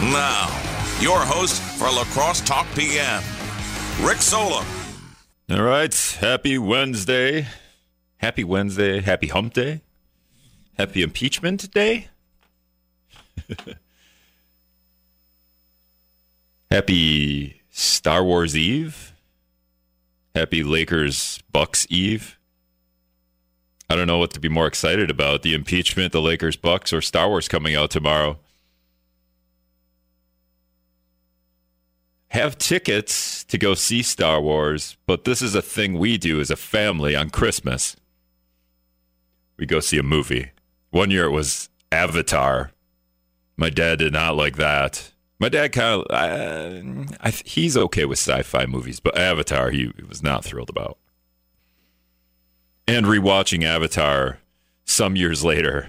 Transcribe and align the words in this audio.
Now, 0.00 0.48
your 1.00 1.18
host 1.20 1.60
for 1.78 1.84
La 1.84 2.04
Crosse 2.04 2.40
Talk 2.42 2.66
PM, 2.74 3.22
Rick 4.02 4.18
Solem. 4.18 4.64
All 5.50 5.62
right. 5.62 5.94
Happy 6.20 6.56
Wednesday. 6.58 7.46
Happy 8.16 8.44
Wednesday. 8.44 9.00
Happy 9.00 9.26
hump 9.26 9.52
day. 9.52 9.82
Happy 10.78 11.02
impeachment 11.02 11.70
day. 11.70 12.08
Happy 16.70 17.60
Star 17.70 18.24
Wars 18.24 18.56
Eve. 18.56 19.12
Happy 20.34 20.64
Lakers 20.64 21.40
Bucks 21.52 21.86
Eve. 21.90 22.38
I 23.88 23.96
don't 23.96 24.06
know 24.06 24.18
what 24.18 24.32
to 24.32 24.40
be 24.40 24.48
more 24.48 24.66
excited 24.66 25.10
about 25.10 25.42
the 25.42 25.54
impeachment, 25.54 26.12
the 26.12 26.22
Lakers 26.22 26.56
Bucks, 26.56 26.92
or 26.92 27.02
Star 27.02 27.28
Wars 27.28 27.48
coming 27.48 27.76
out 27.76 27.90
tomorrow. 27.90 28.38
Have 32.34 32.58
tickets 32.58 33.44
to 33.44 33.56
go 33.56 33.74
see 33.74 34.02
Star 34.02 34.40
Wars, 34.40 34.96
but 35.06 35.22
this 35.22 35.40
is 35.40 35.54
a 35.54 35.62
thing 35.62 36.00
we 36.00 36.18
do 36.18 36.40
as 36.40 36.50
a 36.50 36.56
family 36.56 37.14
on 37.14 37.30
Christmas. 37.30 37.94
We 39.56 39.66
go 39.66 39.78
see 39.78 39.98
a 39.98 40.02
movie. 40.02 40.50
One 40.90 41.12
year 41.12 41.26
it 41.26 41.30
was 41.30 41.68
Avatar. 41.92 42.72
My 43.56 43.70
dad 43.70 44.00
did 44.00 44.12
not 44.12 44.34
like 44.34 44.56
that. 44.56 45.12
My 45.38 45.48
dad 45.48 45.70
kind 45.70 46.02
of, 46.02 46.06
uh, 46.10 47.30
he's 47.44 47.76
okay 47.76 48.04
with 48.04 48.18
sci-fi 48.18 48.66
movies, 48.66 48.98
but 48.98 49.16
Avatar 49.16 49.70
he 49.70 49.92
was 50.08 50.20
not 50.20 50.44
thrilled 50.44 50.70
about. 50.70 50.98
And 52.88 53.06
rewatching 53.06 53.62
Avatar 53.62 54.40
some 54.84 55.14
years 55.14 55.44
later, 55.44 55.88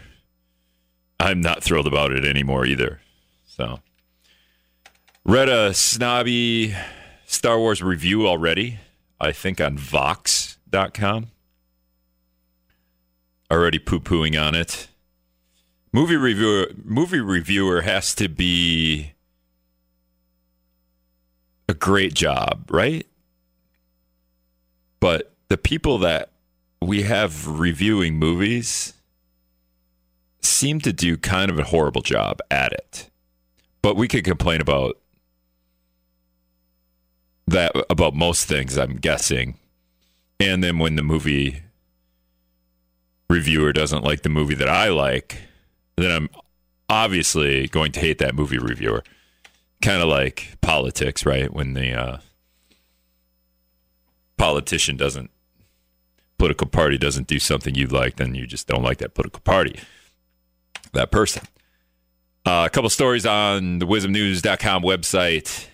I'm 1.19 1.41
not 1.41 1.63
thrilled 1.63 1.87
about 1.87 2.11
it 2.11 2.23
anymore 2.23 2.67
either. 2.67 3.01
So, 3.47 3.79
read 5.25 5.49
a 5.49 5.73
snobby 5.73 6.75
Star 7.25 7.59
Wars 7.59 7.81
review 7.81 8.27
already, 8.27 8.79
I 9.19 9.31
think 9.31 9.59
on 9.59 9.77
Vox.com. 9.77 11.27
Already 13.51 13.79
poo 13.79 13.99
pooing 13.99 14.41
on 14.41 14.55
it. 14.55 14.87
Movie 15.91 16.15
reviewer, 16.15 16.71
movie 16.83 17.19
reviewer 17.19 17.81
has 17.81 18.13
to 18.15 18.27
be 18.29 19.13
a 21.67 21.73
great 21.73 22.13
job, 22.13 22.69
right? 22.69 23.07
But 24.99 25.33
the 25.47 25.57
people 25.57 25.97
that 25.99 26.31
we 26.81 27.03
have 27.03 27.47
reviewing 27.47 28.15
movies 28.15 28.93
seem 30.41 30.79
to 30.81 30.93
do 30.93 31.17
kind 31.17 31.49
of 31.49 31.57
a 31.57 31.63
horrible 31.63 32.01
job 32.01 32.39
at 32.51 32.73
it. 32.73 33.09
But 33.81 33.95
we 33.95 34.07
could 34.07 34.23
complain 34.23 34.61
about 34.61 34.97
that 37.47 37.71
about 37.89 38.15
most 38.15 38.47
things, 38.47 38.77
I'm 38.77 38.97
guessing. 38.97 39.57
And 40.39 40.63
then 40.63 40.79
when 40.79 40.95
the 40.95 41.03
movie 41.03 41.61
reviewer 43.29 43.73
doesn't 43.73 44.03
like 44.03 44.21
the 44.21 44.29
movie 44.29 44.55
that 44.55 44.69
I 44.69 44.89
like, 44.89 45.37
then 45.97 46.11
I'm 46.11 46.29
obviously 46.89 47.67
going 47.67 47.91
to 47.93 47.99
hate 47.99 48.17
that 48.19 48.35
movie 48.35 48.57
reviewer. 48.57 49.03
Kind 49.81 50.01
of 50.01 50.07
like 50.07 50.57
politics, 50.61 51.25
right? 51.25 51.53
When 51.53 51.73
the 51.73 51.93
uh, 51.93 52.17
politician 54.37 54.97
doesn't 54.97 55.29
political 56.37 56.67
party 56.67 56.97
doesn't 56.97 57.27
do 57.27 57.39
something 57.39 57.75
you 57.75 57.87
like, 57.87 58.17
then 58.17 58.35
you 58.35 58.45
just 58.45 58.67
don't 58.67 58.83
like 58.83 58.97
that 58.97 59.13
political 59.13 59.41
party, 59.41 59.79
that 60.93 61.11
person. 61.11 61.43
Uh, 62.45 62.63
a 62.65 62.69
couple 62.69 62.89
stories 62.89 63.25
on 63.25 63.79
the 63.79 63.87
wizmnews.com 63.87 64.83
website. 64.83 65.67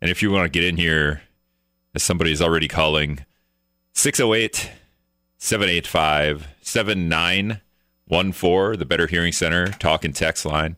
And 0.00 0.10
if 0.10 0.22
you 0.22 0.30
want 0.30 0.44
to 0.44 0.48
get 0.48 0.64
in 0.64 0.76
here, 0.76 1.22
as 1.94 2.02
somebody 2.02 2.32
is 2.32 2.40
already 2.40 2.68
calling, 2.68 3.24
608 3.92 4.70
785 5.38 6.48
7914, 6.62 8.78
the 8.78 8.86
Better 8.86 9.06
Hearing 9.06 9.32
Center 9.32 9.68
talk 9.68 10.04
and 10.04 10.14
text 10.14 10.44
line. 10.44 10.76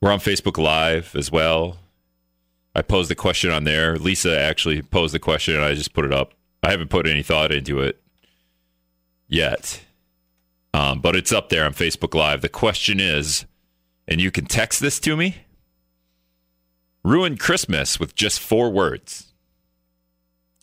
We're 0.00 0.12
on 0.12 0.20
Facebook 0.20 0.56
Live 0.56 1.14
as 1.14 1.30
well. 1.30 1.76
I 2.74 2.82
posed 2.82 3.10
a 3.10 3.14
question 3.14 3.50
on 3.50 3.64
there. 3.64 3.98
Lisa 3.98 4.38
actually 4.38 4.80
posed 4.80 5.12
the 5.12 5.18
question, 5.18 5.54
and 5.54 5.64
I 5.64 5.74
just 5.74 5.92
put 5.92 6.06
it 6.06 6.12
up. 6.12 6.32
I 6.62 6.70
haven't 6.70 6.88
put 6.88 7.06
any 7.06 7.22
thought 7.22 7.52
into 7.52 7.80
it 7.80 8.00
yet, 9.28 9.82
um, 10.72 11.00
but 11.00 11.16
it's 11.16 11.32
up 11.32 11.48
there 11.48 11.66
on 11.66 11.74
Facebook 11.74 12.14
Live. 12.14 12.40
The 12.40 12.48
question 12.48 13.00
is, 13.00 13.44
and 14.06 14.20
you 14.20 14.30
can 14.30 14.46
text 14.46 14.80
this 14.80 15.00
to 15.00 15.16
me 15.16 15.38
ruin 17.02 17.36
Christmas 17.36 17.98
with 17.98 18.14
just 18.14 18.40
four 18.40 18.70
words. 18.70 19.32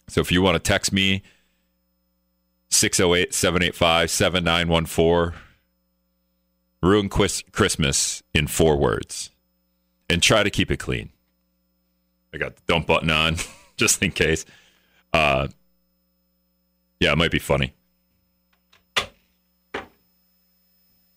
So 0.08 0.22
if 0.22 0.32
you 0.32 0.42
want 0.42 0.56
to 0.56 0.60
text 0.60 0.94
me, 0.94 1.24
608 2.70 3.34
785 3.34 4.12
7914, 4.12 5.40
ruin 6.82 7.10
Christmas 7.10 8.24
in 8.34 8.48
four 8.48 8.78
words 8.78 9.32
and 10.10 10.22
try 10.22 10.44
to 10.44 10.50
keep 10.50 10.72
it 10.72 10.78
clean. 10.78 11.10
I 12.34 12.38
got 12.38 12.56
the 12.56 12.62
dump 12.68 12.88
button 12.88 13.10
on 13.10 13.38
just 13.78 14.02
in 14.04 14.12
case. 14.12 14.46
Uh, 15.14 15.48
yeah, 17.00 17.12
it 17.12 17.18
might 17.18 17.32
be 17.32 17.40
funny. 17.40 17.74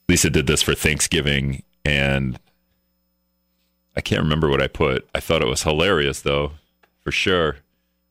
Lisa 0.09 0.29
did 0.29 0.47
this 0.49 0.61
for 0.61 0.75
Thanksgiving, 0.75 1.63
and 1.85 2.39
I 3.97 4.01
can't 4.01 4.23
remember 4.23 4.49
what 4.49 4.63
I 4.63 4.69
put. 4.69 5.09
I 5.15 5.21
thought 5.21 5.43
it 5.43 5.49
was 5.49 5.63
hilarious, 5.63 6.23
though, 6.23 6.53
for 7.01 7.11
sure. 7.11 7.57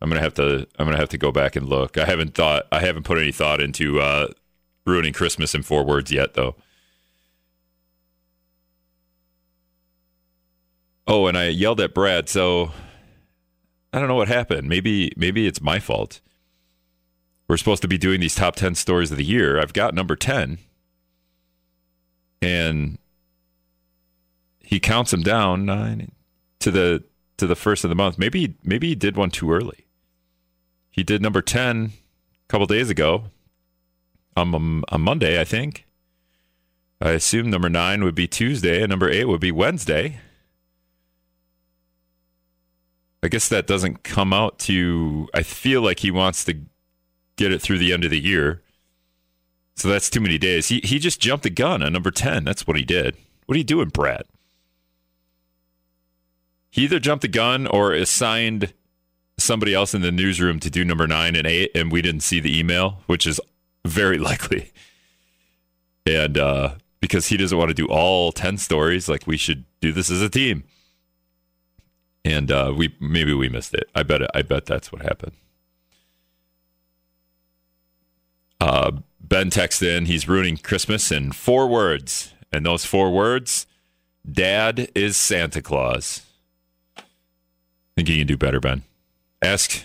I'm 0.02 0.10
gonna 0.10 0.22
have 0.22 0.34
to. 0.36 0.68
I'm 0.78 0.86
gonna 0.86 0.98
have 0.98 1.10
to 1.10 1.18
go 1.18 1.32
back 1.32 1.56
and 1.56 1.68
look. 1.68 1.98
I 1.98 2.06
haven't 2.06 2.34
thought. 2.34 2.68
I 2.72 2.80
haven't 2.80 3.04
put 3.04 3.18
any 3.18 3.32
thought 3.32 3.62
into 3.62 4.00
uh, 4.00 4.30
ruining 4.86 5.14
Christmas 5.14 5.54
in 5.54 5.64
four 5.64 5.84
words 5.84 6.12
yet, 6.12 6.36
though. 6.36 6.56
Oh, 11.08 11.28
and 11.28 11.38
I 11.38 11.48
yelled 11.48 11.82
at 11.82 11.94
Brad. 11.94 12.30
So 12.30 12.72
I 13.92 14.00
don't 14.00 14.08
know 14.08 14.16
what 14.16 14.28
happened. 14.28 14.70
Maybe 14.70 15.12
maybe 15.18 15.48
it's 15.48 15.62
my 15.62 15.80
fault 15.80 16.22
we're 17.50 17.58
supposed 17.58 17.82
to 17.82 17.88
be 17.88 17.98
doing 17.98 18.22
these 18.22 18.36
top 18.36 18.56
10 18.56 18.76
stories 18.76 19.10
of 19.12 19.18
the 19.18 19.26
year. 19.26 19.60
I've 19.60 19.74
got 19.74 19.96
number 19.96 20.16
10. 20.16 20.60
And 22.44 23.00
he 24.70 24.80
counts 24.80 25.10
them 25.10 25.24
down 25.24 25.66
nine 25.66 26.12
to 26.60 26.70
the 26.70 27.04
to 27.38 27.48
the 27.48 27.56
first 27.56 27.84
of 27.84 27.90
the 27.90 27.96
month. 27.96 28.20
Maybe 28.20 28.54
maybe 28.64 28.90
he 28.90 28.94
did 28.94 29.18
one 29.18 29.32
too 29.32 29.52
early. 29.52 29.88
He 30.92 31.02
did 31.02 31.24
number 31.24 31.42
10 31.42 31.86
a 31.86 31.92
couple 32.50 32.68
days 32.68 32.92
ago 32.92 33.24
on, 34.38 34.54
um, 34.54 34.86
on 34.90 35.02
Monday, 35.02 35.42
I 35.42 35.44
think. 35.44 35.88
I 37.02 37.12
assume 37.12 37.50
number 37.50 37.68
9 37.70 38.04
would 38.04 38.14
be 38.14 38.28
Tuesday 38.28 38.82
and 38.82 38.92
number 38.92 39.10
8 39.10 39.26
would 39.26 39.42
be 39.42 39.52
Wednesday. 39.52 40.20
I 43.24 43.28
guess 43.28 43.50
that 43.50 43.66
doesn't 43.66 44.04
come 44.04 44.34
out 44.34 44.60
to 44.60 45.30
I 45.34 45.42
feel 45.42 45.82
like 45.82 46.02
he 46.02 46.12
wants 46.12 46.44
to 46.46 46.60
get 47.38 47.52
it 47.52 47.60
through 47.60 47.80
the 47.80 47.92
end 47.92 48.04
of 48.04 48.12
the 48.12 48.22
year. 48.22 48.62
So 49.76 49.88
that's 49.88 50.12
too 50.12 50.22
many 50.22 50.38
days. 50.38 50.68
He 50.68 50.80
he 50.84 51.00
just 51.00 51.20
jumped 51.20 51.42
the 51.42 51.50
gun 51.50 51.82
on 51.82 51.92
number 51.92 52.12
10. 52.12 52.44
That's 52.44 52.68
what 52.68 52.78
he 52.78 52.86
did. 52.86 53.18
What 53.48 53.56
are 53.56 53.58
you 53.58 53.64
doing, 53.64 53.90
Brad? 53.90 54.26
He 56.70 56.84
either 56.84 57.00
jumped 57.00 57.24
the 57.24 57.28
gun 57.28 57.68
or 57.68 57.94
assigned 57.94 58.74
somebody 59.38 59.74
else 59.74 59.94
in 59.94 60.02
the 60.02 60.12
newsroom 60.12 60.60
to 60.60 60.70
do 60.70 60.84
number 60.86 61.08
9 61.08 61.36
and 61.36 61.48
8 61.48 61.72
and 61.74 61.92
we 61.92 62.02
didn't 62.02 62.22
see 62.22 62.40
the 62.40 62.58
email, 62.58 63.02
which 63.08 63.26
is 63.26 63.40
very 63.86 64.18
likely. 64.30 64.72
And 66.06 66.38
uh, 66.38 66.76
because 67.02 67.28
he 67.28 67.38
doesn't 67.38 67.58
want 67.58 67.70
to 67.70 67.74
do 67.74 67.88
all 67.88 68.32
10 68.32 68.58
stories, 68.58 69.10
like 69.10 69.28
we 69.28 69.38
should 69.38 69.66
do 69.82 69.92
this 69.92 70.10
as 70.10 70.22
a 70.22 70.30
team. 70.30 70.64
And 72.26 72.52
uh, 72.52 72.74
we 72.76 72.96
maybe 73.00 73.34
we 73.34 73.48
missed 73.48 73.74
it. 73.74 73.90
I 73.96 74.04
bet 74.04 74.22
I 74.36 74.42
bet 74.42 74.66
that's 74.66 74.92
what 74.92 75.02
happened. 75.02 75.32
Uh, 78.60 78.92
ben 79.22 79.50
texts 79.50 79.82
in, 79.82 80.06
he's 80.06 80.28
ruining 80.28 80.58
Christmas 80.58 81.12
in 81.12 81.32
four 81.32 81.68
words. 81.68 82.34
And 82.52 82.66
those 82.66 82.84
four 82.84 83.12
words 83.12 83.68
Dad 84.30 84.92
is 84.94 85.16
Santa 85.16 85.62
Claus. 85.62 86.26
Think 88.00 88.08
you 88.08 88.18
can 88.20 88.28
do 88.28 88.38
better, 88.38 88.62
Ben. 88.62 88.84
Ask. 89.42 89.84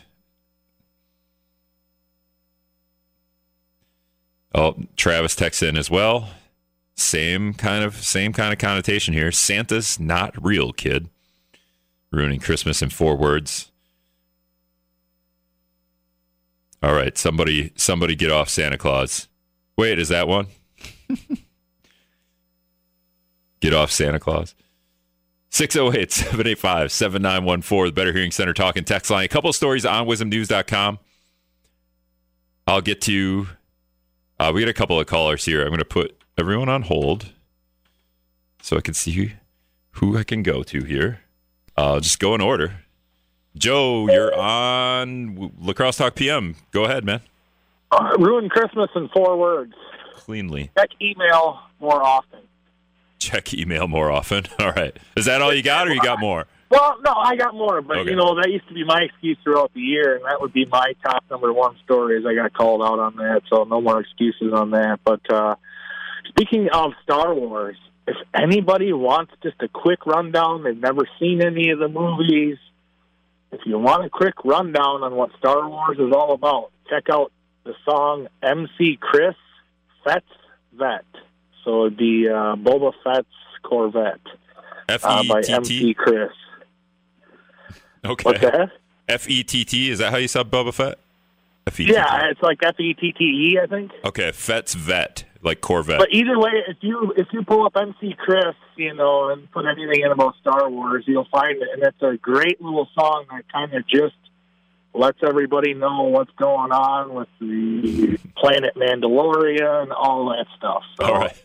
Oh, 4.55 4.77
Travis 4.95 5.35
texts 5.35 5.65
in 5.65 5.77
as 5.77 5.91
well. 5.91 6.29
Same 6.95 7.55
kind 7.55 7.83
of 7.83 7.97
same 7.97 8.33
kind 8.33 8.53
of 8.53 8.61
connotation 8.61 9.15
here. 9.15 9.33
Santa's 9.33 9.99
not 9.99 10.33
real, 10.41 10.73
kid. 10.73 11.09
Ruining 12.13 12.39
Christmas 12.39 12.83
in 12.83 12.91
four 12.91 13.17
words. 13.17 13.73
All 16.85 16.95
right, 16.95 17.19
somebody 17.19 17.73
somebody 17.75 18.15
get 18.15 18.31
off 18.31 18.49
Santa 18.49 18.79
Claus. 18.79 19.27
Wait, 19.77 19.99
is 19.99 20.11
that 20.11 20.29
one? 20.29 20.47
get 23.61 23.75
off 23.75 23.91
Santa 23.91 24.21
Claus. 24.21 24.55
608 25.55 26.11
785 26.11 26.91
7914, 26.91 27.87
the 27.87 27.93
Better 27.93 28.13
Hearing 28.13 28.33
Center 28.33 28.53
talking 28.53 28.83
text 28.83 29.09
line. 29.09 29.25
A 29.25 29.29
couple 29.29 29.49
of 29.49 29.55
stories 29.55 29.87
on 29.87 30.05
wizmnews.com. 30.05 30.99
I'll 32.67 32.81
get 32.81 33.01
to. 33.03 33.47
Uh, 34.41 34.51
we 34.53 34.63
got 34.63 34.69
a 34.69 34.75
couple 34.75 34.99
of 34.99 35.07
callers 35.07 35.45
here. 35.45 35.63
I'm 35.63 35.69
going 35.69 35.79
to 35.79 35.85
put 35.85 36.21
everyone 36.37 36.69
on 36.69 36.83
hold 36.83 37.31
so 38.63 38.77
I 38.77 38.81
can 38.81 38.95
see 38.95 39.35
who 39.93 40.19
I 40.19 40.25
can 40.25 40.43
go 40.43 40.65
to 40.65 40.83
here. 40.83 41.21
I'll 41.77 42.01
just 42.01 42.19
go 42.19 42.35
in 42.35 42.41
order. 42.41 42.81
Joe, 43.57 44.09
you're 44.09 44.35
on 44.35 45.53
Lacrosse 45.61 45.99
Talk 45.99 46.17
PM. 46.17 46.57
Go 46.73 46.83
ahead, 46.83 47.05
man. 47.05 47.21
Uh, 47.93 48.17
ruin 48.19 48.49
Christmas 48.49 48.91
in 48.97 49.09
four 49.11 49.37
words. 49.37 49.75
Cleanly. 50.15 50.73
Check 50.77 50.91
email 51.01 51.61
more 51.79 52.03
often. 52.03 52.41
Check 53.25 53.55
email 53.55 53.89
more 53.89 54.11
often. 54.11 54.45
All 54.59 54.73
right. 54.73 54.97
Is 55.17 55.25
that 55.25 55.41
all 55.43 55.53
you 55.55 55.63
got, 55.63 55.89
or 55.89 55.95
you 55.95 56.01
got 56.03 56.21
more? 56.21 56.47
Well, 56.71 56.97
no, 57.05 57.13
I 57.13 57.37
got 57.37 57.55
more, 57.55 57.81
but 57.83 57.99
Okay. 57.99 58.11
you 58.11 58.17
know 58.17 58.35
that 58.35 58.51
used 58.51 58.67
to 58.69 58.75
be 58.75 58.85
my 58.85 59.03
excuse 59.03 59.39
throughout 59.45 59.73
the 59.75 59.81
year, 59.81 60.17
and 60.17 60.25
that 60.25 60.41
would 60.41 60.53
be 60.53 60.67
my 60.67 60.93
top 61.05 61.25
number 61.31 61.53
one 61.53 61.77
story. 61.85 62.19
Is 62.19 62.27
I 62.27 62.35
got 62.35 62.53
called 62.53 62.83
out 62.83 62.99
on 62.99 63.17
that, 63.17 63.43
so 63.49 63.65
no 63.65 63.81
more 63.81 64.01
excuses 64.01 64.53
on 64.53 64.71
that. 64.73 64.99
But 65.05 65.21
uh, 65.33 65.55
speaking 66.29 66.69
of 66.73 66.93
Star 67.05 67.33
Wars, 67.35 67.77
if 68.07 68.17
anybody 68.35 68.93
wants 68.93 69.33
just 69.43 69.57
a 69.63 69.69
quick 69.69 70.05
rundown, 70.05 70.65
they've 70.65 70.77
never 70.77 71.03
seen 71.21 71.43
any 71.43 71.71
of 71.71 71.79
the 71.79 71.89
movies. 71.89 72.59
If 73.53 73.61
you 73.67 73.79
want 73.79 74.05
a 74.05 74.11
quick 74.11 74.35
rundown 74.45 75.03
on 75.05 75.15
what 75.15 75.31
Star 75.39 75.69
Wars 75.69 75.97
is 75.99 76.13
all 76.13 76.33
about, 76.33 76.73
check 76.91 77.05
out 77.11 77.31
the 77.65 77.75
song 77.89 78.27
MC 78.43 78.99
Chris 79.01 79.37
Fett's 80.05 80.27
Vette. 80.73 81.05
So 81.65 81.87
it'd 81.87 81.97
be 81.97 82.29
uh, 82.29 82.57
Boba 82.57 82.93
Fett's 83.03 83.27
Corvette 83.63 84.21
F 84.89 85.05
uh, 85.05 85.23
E 85.25 85.29
by 85.29 85.43
T 85.43 85.53
MC 85.53 85.95
Chris. 85.95 86.31
Okay. 88.05 88.23
What's 88.25 88.41
that? 88.41 88.71
F 89.09 89.29
E 89.29 89.43
T 89.43 89.65
T. 89.65 89.91
Is 89.91 89.99
that 89.99 90.11
how 90.11 90.19
you 90.19 90.29
sub 90.29 90.51
Boba 90.51 90.73
Fett? 90.73 90.99
F 91.67 91.81
E 91.81 91.87
T 91.87 91.91
T. 91.91 91.95
Yeah, 91.95 92.31
it's 92.31 92.43
like 92.43 92.59
F 92.63 92.79
E 92.79 92.95
T 92.95 93.13
T 93.13 93.25
E, 93.25 93.59
I 93.63 93.67
think. 93.67 93.93
Okay. 94.05 94.33
Fett's 94.33 94.75
Vette, 94.75 95.25
like 95.43 95.61
Corvette. 95.61 95.99
But 95.99 96.13
either 96.13 96.39
way, 96.39 96.53
if 96.69 96.77
you 96.81 97.15
if 97.17 97.29
you 97.33 97.43
pull 97.45 97.65
up 97.65 97.77
MC 97.77 98.15
Chris, 98.19 98.55
you 98.77 98.95
know, 98.95 99.31
and 99.31 99.51
put 99.51 99.65
anything 99.67 100.03
in 100.05 100.13
about 100.13 100.37
Star 100.41 100.69
Wars, 100.69 101.05
you'll 101.07 101.29
find 101.31 101.63
it, 101.63 101.69
and 101.73 101.83
it's 101.83 102.03
a 102.03 102.17
great 102.17 102.61
little 102.61 102.89
song 102.95 103.25
that 103.31 103.51
kind 103.51 103.73
of 103.75 103.87
just 103.87 104.15
lets 104.95 105.19
everybody 105.27 105.75
know 105.75 106.03
what's 106.05 106.31
going 106.37 106.71
on 106.71 107.15
with 107.15 107.29
the 107.41 108.17
planet 108.37 108.75
Mandalorian 108.77 109.83
and 109.83 109.93
all 109.93 110.29
that 110.29 110.47
stuff. 110.57 110.83
So 110.97 111.07
all 111.07 111.15
right. 111.15 111.43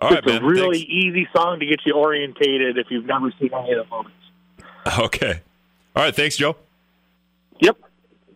All 0.00 0.10
right, 0.10 0.18
it's 0.18 0.26
man. 0.26 0.42
a 0.42 0.46
really 0.46 0.78
Thanks. 0.78 0.92
easy 0.92 1.28
song 1.34 1.58
to 1.60 1.66
get 1.66 1.80
you 1.84 1.94
orientated 1.94 2.78
if 2.78 2.86
you've 2.90 3.04
never 3.06 3.32
seen 3.40 3.50
any 3.52 3.72
of 3.72 3.86
the 3.88 3.96
movies. 3.96 4.12
Okay. 4.98 5.40
All 5.96 6.02
right. 6.04 6.14
Thanks, 6.14 6.36
Joe. 6.36 6.56
Yep. 7.60 7.76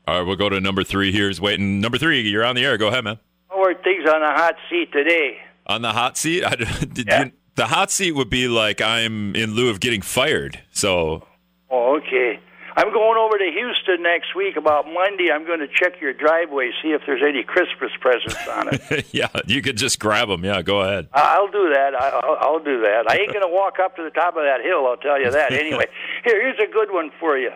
All 0.06 0.18
right. 0.18 0.26
We'll 0.26 0.36
go 0.36 0.48
to 0.50 0.60
number 0.60 0.84
three. 0.84 1.10
Here's 1.12 1.40
waiting. 1.40 1.80
Number 1.80 1.96
three, 1.96 2.20
you're 2.28 2.44
on 2.44 2.56
the 2.56 2.64
air. 2.64 2.76
Go 2.76 2.88
ahead, 2.88 3.04
man. 3.04 3.18
How 3.48 3.62
are 3.62 3.74
things 3.74 4.04
on 4.06 4.20
the 4.20 4.26
hot 4.26 4.56
seat 4.68 4.92
today? 4.92 5.38
On 5.68 5.80
the 5.80 5.92
hot 5.92 6.18
seat, 6.18 6.44
I, 6.46 6.56
did 6.56 7.06
Yeah. 7.06 7.24
you, 7.26 7.32
the 7.54 7.68
hot 7.68 7.90
seat 7.90 8.12
would 8.12 8.28
be 8.28 8.48
like 8.48 8.80
I'm 8.82 9.34
in 9.36 9.54
lieu 9.54 9.70
of 9.70 9.80
getting 9.80 10.02
fired. 10.02 10.60
So, 10.72 11.26
Oh, 11.70 11.96
okay. 11.98 12.38
I'm 12.74 12.92
going 12.92 13.18
over 13.18 13.36
to 13.36 13.50
Houston 13.52 14.02
next 14.02 14.34
week. 14.34 14.56
About 14.56 14.86
Monday, 14.86 15.30
I'm 15.30 15.44
going 15.46 15.60
to 15.60 15.68
check 15.68 16.00
your 16.00 16.12
driveway, 16.14 16.70
see 16.82 16.88
if 16.92 17.02
there's 17.06 17.22
any 17.22 17.42
Christmas 17.44 17.90
presents 18.00 18.48
on 18.48 18.68
it. 18.72 19.06
yeah, 19.12 19.28
you 19.46 19.60
could 19.60 19.76
just 19.76 19.98
grab 19.98 20.28
them. 20.28 20.44
Yeah, 20.44 20.62
go 20.62 20.80
ahead. 20.80 21.08
I'll 21.12 21.50
do 21.50 21.68
that. 21.74 21.94
I- 21.94 22.20
I'll, 22.22 22.36
I'll 22.40 22.64
do 22.64 22.80
that. 22.82 23.04
I 23.10 23.16
ain't 23.16 23.32
going 23.32 23.44
to 23.44 23.52
walk 23.52 23.78
up 23.82 23.96
to 23.96 24.02
the 24.02 24.10
top 24.10 24.36
of 24.36 24.42
that 24.44 24.64
hill. 24.64 24.86
I'll 24.86 24.96
tell 24.96 25.20
you 25.20 25.30
that. 25.30 25.52
Anyway, 25.62 25.84
here, 26.24 26.40
here's 26.40 26.58
a 26.58 26.72
good 26.72 26.90
one 26.90 27.10
for 27.20 27.36
you. 27.38 27.50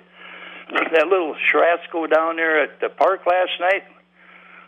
That 0.93 1.07
little 1.09 1.35
Shrasco 1.53 2.07
down 2.13 2.37
there 2.37 2.63
at 2.63 2.81
the 2.81 2.89
park 2.89 3.21
last 3.27 3.51
night, 3.61 3.85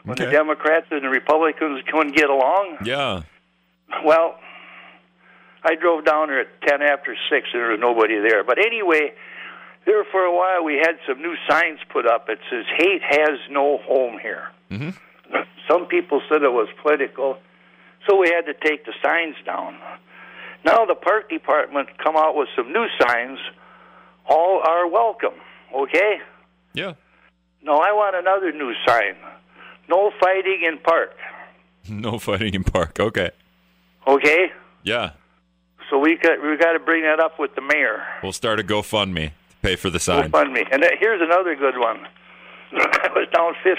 when 0.05 0.17
the 0.17 0.27
Democrats 0.27 0.87
and 0.91 1.03
the 1.05 1.09
Republicans 1.09 1.83
couldn't 1.91 2.17
get 2.17 2.31
along. 2.31 2.79
Yeah. 2.85 3.23
Well, 4.05 4.39
I 5.63 5.75
drove 5.75 6.05
down 6.05 6.29
there 6.29 6.41
at 6.41 6.63
ten 6.63 6.83
after 6.83 7.15
six, 7.31 7.49
and 7.53 7.61
there 7.63 7.71
was 7.71 7.81
nobody 7.81 8.19
there. 8.21 8.45
But 8.45 8.59
anyway, 8.59 9.13
there 9.89 10.05
for 10.13 10.21
a 10.23 10.35
while 10.35 10.63
we 10.65 10.75
had 10.77 10.97
some 11.09 11.19
new 11.21 11.35
signs 11.49 11.81
put 11.89 12.07
up. 12.07 12.29
It 12.29 12.39
says 12.51 12.65
"Hate 12.77 13.03
has 13.03 13.37
no 13.51 13.79
home 13.79 14.19
here." 14.21 14.45
Mhm. 14.71 14.95
Some 15.69 15.87
people 15.87 16.23
said 16.29 16.43
it 16.43 16.53
was 16.53 16.69
political, 16.83 17.39
so 18.07 18.17
we 18.17 18.29
had 18.31 18.47
to 18.47 18.55
take 18.55 18.87
the 18.87 18.95
signs 19.03 19.37
down. 19.45 19.77
Now 20.65 20.85
the 20.87 20.95
park 20.95 21.29
department 21.29 21.89
come 22.03 22.17
out 22.17 22.35
with 22.37 22.49
some 22.57 22.73
new 22.73 22.87
signs. 23.01 23.39
All 24.27 24.63
are 24.67 24.87
welcome. 24.89 25.35
Okay. 25.75 26.21
Yeah. 26.75 26.93
No, 27.63 27.75
I 27.79 27.93
want 27.93 28.17
another 28.17 28.53
new 28.53 28.73
sign. 28.87 29.17
No 29.89 30.11
fighting 30.21 30.63
in 30.67 30.79
park. 30.79 31.13
No 31.91 32.19
fighting 32.19 32.53
in 32.55 32.65
park. 32.65 33.01
Okay. 33.01 33.31
Okay. 34.07 34.53
Yeah. 34.83 35.13
So 35.91 35.99
we 35.99 36.17
got 36.17 36.43
we 36.43 36.57
got 36.59 36.73
to 36.75 36.79
bring 36.81 37.03
that 37.05 37.19
up 37.21 37.39
with 37.39 37.55
the 37.55 37.63
mayor. 37.63 38.03
We'll 38.23 38.33
start 38.33 38.61
a 38.61 38.63
GoFundMe 38.63 39.33
pay 39.63 39.77
for 39.77 39.91
the 39.91 40.01
sign. 40.01 40.31
GoFundMe. 40.31 40.67
And 40.71 40.83
uh, 40.83 40.89
here's 40.99 41.21
another 41.21 41.55
good 41.55 41.79
one. 41.79 42.07
I 42.73 43.09
was 43.15 43.29
down 43.35 43.55
Fifth 43.63 43.79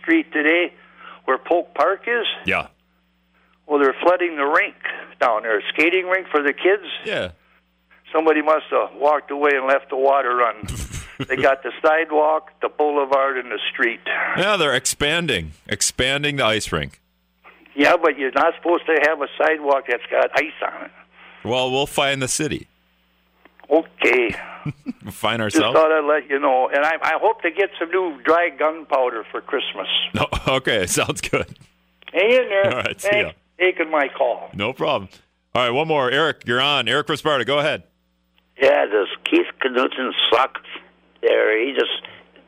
Street 0.00 0.32
today, 0.32 0.72
where 1.24 1.38
Polk 1.38 1.74
Park 1.74 2.02
is. 2.06 2.26
Yeah. 2.44 2.68
Well, 3.66 3.80
they're 3.80 3.96
flooding 4.00 4.36
the 4.36 4.44
rink 4.44 4.76
down 5.20 5.42
there, 5.42 5.58
a 5.58 5.62
skating 5.72 6.06
rink 6.06 6.28
for 6.28 6.42
the 6.42 6.52
kids. 6.52 6.84
Yeah. 7.04 7.32
Somebody 8.12 8.42
must 8.42 8.66
have 8.70 8.94
walked 8.94 9.30
away 9.30 9.50
and 9.54 9.66
left 9.66 9.90
the 9.90 9.96
water 9.96 10.36
run. 10.36 10.66
they 11.28 11.36
got 11.36 11.62
the 11.62 11.72
sidewalk, 11.82 12.50
the 12.62 12.68
boulevard, 12.68 13.38
and 13.38 13.50
the 13.50 13.58
street. 13.72 14.00
Yeah, 14.36 14.56
they're 14.56 14.74
expanding, 14.74 15.52
expanding 15.66 16.36
the 16.36 16.44
ice 16.44 16.70
rink. 16.70 17.00
Yeah, 17.74 17.96
but 18.00 18.18
you're 18.18 18.32
not 18.32 18.54
supposed 18.56 18.86
to 18.86 18.98
have 19.06 19.20
a 19.20 19.28
sidewalk 19.36 19.84
that's 19.88 20.06
got 20.10 20.30
ice 20.34 20.52
on 20.62 20.86
it. 20.86 20.90
Well, 21.44 21.70
we'll 21.70 21.86
find 21.86 22.22
the 22.22 22.28
city. 22.28 22.68
Okay. 23.70 24.34
We'll 25.04 25.12
find 25.12 25.40
Just 25.40 25.54
ourselves. 25.54 25.78
thought 25.78 25.92
I'd 25.92 26.04
let 26.04 26.28
you 26.28 26.40
know. 26.40 26.68
And 26.68 26.84
I, 26.84 26.94
I 27.00 27.12
hope 27.20 27.40
to 27.42 27.50
get 27.52 27.70
some 27.78 27.88
new 27.90 28.20
dry 28.24 28.48
gunpowder 28.50 29.24
for 29.30 29.40
Christmas. 29.40 29.86
No, 30.12 30.26
okay, 30.56 30.86
sounds 30.86 31.20
good. 31.20 31.56
Hang 32.12 32.28
in 32.32 32.48
there. 32.48 32.70
All 32.72 32.82
right, 32.82 33.00
see 33.00 33.08
Thanks 33.08 33.36
ya. 33.60 33.64
taking 33.64 33.92
my 33.92 34.08
call. 34.08 34.50
No 34.54 34.72
problem. 34.72 35.08
All 35.54 35.62
right, 35.62 35.70
one 35.70 35.86
more. 35.86 36.10
Eric, 36.10 36.42
you're 36.46 36.60
on. 36.60 36.88
Eric 36.88 37.06
Risparta, 37.06 37.46
go 37.46 37.60
ahead. 37.60 37.84
Yeah, 38.60 38.86
does 38.86 39.06
Keith 39.22 39.46
Knudsen 39.64 40.12
suck? 40.32 40.58
There, 41.22 41.64
he 41.64 41.72
just 41.72 42.02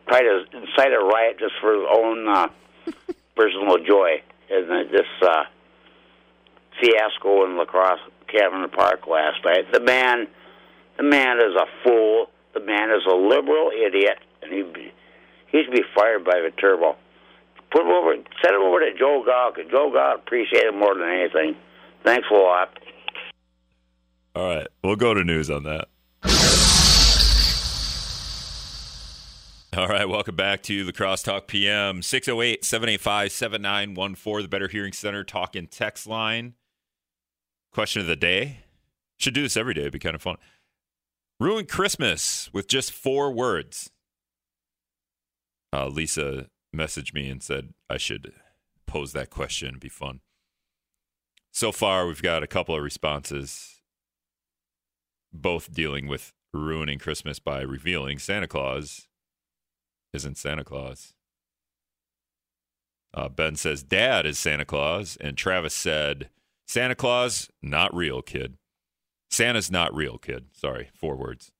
tried 0.08 0.22
to 0.22 0.44
incite 0.54 0.92
a 0.92 0.98
riot 0.98 1.38
just 1.38 1.54
for 1.60 1.72
his 1.74 1.86
own 1.94 2.28
uh, 2.28 2.48
personal 3.36 3.76
joy. 3.86 4.22
And 4.50 4.68
uh, 4.68 4.90
this 4.90 5.06
uh, 5.22 5.44
fiasco 6.80 7.44
in 7.44 7.56
Lacrosse 7.58 8.00
Cavern 8.26 8.68
Park 8.70 9.06
last 9.06 9.44
night. 9.44 9.70
The 9.72 9.80
man, 9.80 10.26
the 10.98 11.04
man 11.04 11.38
is 11.38 11.54
a 11.54 11.66
fool. 11.82 12.26
The 12.52 12.60
man 12.60 12.90
is 12.90 13.06
a 13.06 13.14
liberal 13.14 13.70
idiot, 13.70 14.18
and 14.42 14.52
he 14.52 14.64
he 15.50 15.62
should 15.62 15.72
be 15.72 15.84
fired 15.94 16.24
by 16.24 16.40
the 16.40 16.50
turbo. 16.60 16.96
Put 17.70 17.82
him 17.82 17.92
over, 17.92 18.14
send 18.42 18.56
him 18.56 18.62
over 18.62 18.80
to 18.80 18.92
Joe 18.98 19.22
Gow, 19.24 19.52
'cause 19.54 19.66
Joe 19.70 19.90
Gow 19.90 20.14
appreciate 20.14 20.64
him 20.64 20.78
more 20.78 20.94
than 20.94 21.08
anything. 21.08 21.56
Thanks 22.04 22.28
a 22.30 22.34
lot. 22.34 22.78
All 24.34 24.46
right, 24.46 24.66
we'll 24.82 24.96
go 24.96 25.14
to 25.14 25.24
news 25.24 25.50
on 25.50 25.64
that. 25.64 25.88
All 29.76 29.86
right, 29.86 30.08
welcome 30.08 30.34
back 30.34 30.62
to 30.64 30.84
the 30.84 30.92
Crosstalk 30.92 31.46
PM 31.46 32.02
608 32.02 32.64
785 32.64 33.30
7914, 33.30 34.42
the 34.42 34.48
Better 34.48 34.68
Hearing 34.68 34.92
Center 34.92 35.22
talk 35.22 35.54
and 35.54 35.70
text 35.70 36.06
line. 36.06 36.54
Question 37.70 38.00
of 38.00 38.08
the 38.08 38.16
day. 38.16 38.64
Should 39.18 39.34
do 39.34 39.42
this 39.42 39.56
every 39.56 39.74
day, 39.74 39.82
it'd 39.82 39.92
be 39.92 39.98
kind 39.98 40.14
of 40.14 40.22
fun. 40.22 40.36
Ruin 41.40 41.66
Christmas 41.66 42.50
with 42.52 42.66
just 42.66 42.92
four 42.92 43.32
words. 43.32 43.90
Uh, 45.72 45.86
Lisa 45.86 46.46
messaged 46.74 47.14
me 47.14 47.28
and 47.28 47.42
said 47.42 47.74
I 47.88 47.96
should 47.96 48.32
pose 48.86 49.12
that 49.12 49.30
question. 49.30 49.68
It'd 49.68 49.80
be 49.80 49.88
fun. 49.88 50.20
So 51.52 51.72
far, 51.72 52.06
we've 52.06 52.22
got 52.22 52.42
a 52.42 52.48
couple 52.48 52.76
of 52.76 52.82
responses, 52.82 53.80
both 55.32 55.72
dealing 55.72 56.08
with 56.08 56.32
ruining 56.52 56.98
Christmas 56.98 57.38
by 57.38 57.60
revealing 57.60 58.18
Santa 58.18 58.48
Claus 58.48 59.08
isn't 60.12 60.38
Santa 60.38 60.64
Claus. 60.64 61.14
Uh, 63.14 63.28
ben 63.28 63.56
says, 63.56 63.82
Dad 63.82 64.26
is 64.26 64.38
Santa 64.38 64.64
Claus. 64.64 65.16
And 65.20 65.36
Travis 65.36 65.74
said, 65.74 66.30
Santa 66.66 66.94
Claus, 66.94 67.48
not 67.62 67.94
real, 67.94 68.22
kid. 68.22 68.56
Santa's 69.30 69.70
not 69.70 69.94
real, 69.94 70.18
kid. 70.18 70.46
Sorry, 70.52 70.90
four 70.94 71.16
words. 71.16 71.52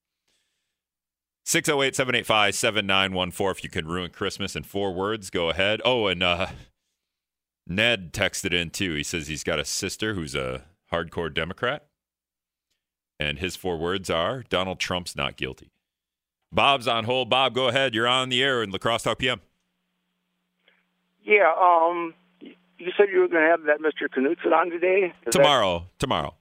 608 1.45 1.97
785 1.97 2.55
7914. 2.55 3.51
If 3.51 3.65
you 3.65 3.71
can 3.71 3.87
ruin 3.87 4.11
Christmas 4.11 4.55
in 4.55 4.65
four 4.65 4.93
words, 4.93 5.31
go 5.31 5.49
ahead. 5.49 5.81
Oh, 5.85 6.07
and 6.07 6.23
uh, 6.23 6.49
Ned 7.67 8.13
texted 8.13 8.53
in 8.53 8.71
too. 8.71 8.95
He 8.95 9.03
says 9.03 9.29
he's 9.29 9.45
got 9.45 9.59
a 9.59 9.65
sister 9.65 10.15
who's 10.15 10.35
a 10.35 10.65
hardcore 10.93 11.33
Democrat. 11.33 11.87
And 13.21 13.39
his 13.39 13.57
four 13.57 13.77
words 13.77 14.11
are 14.11 14.45
Donald 14.49 14.79
Trump's 14.79 15.17
not 15.17 15.37
guilty. 15.37 15.73
Bob's 16.53 16.87
on 16.87 17.05
hold. 17.05 17.29
Bob, 17.29 17.55
go 17.55 17.69
ahead. 17.69 17.95
You're 17.95 18.07
on 18.07 18.29
the 18.29 18.43
air 18.43 18.63
in 18.63 18.71
La 18.71 18.79
Crosse 18.79 19.03
Talk 19.03 19.19
PM. 19.19 19.41
Yeah, 21.23 21.53
um, 21.61 22.15
you 22.41 22.93
said 22.97 23.07
you 23.13 23.21
were 23.21 23.29
going 23.29 23.43
to 23.43 23.51
have 23.51 23.63
that 23.65 23.81
Mr. 23.81 24.09
Knutson 24.09 24.53
on 24.53 24.71
today? 24.71 25.13
Is 25.27 25.33
tomorrow. 25.33 25.81
That... 25.81 25.99
Tomorrow. 25.99 26.35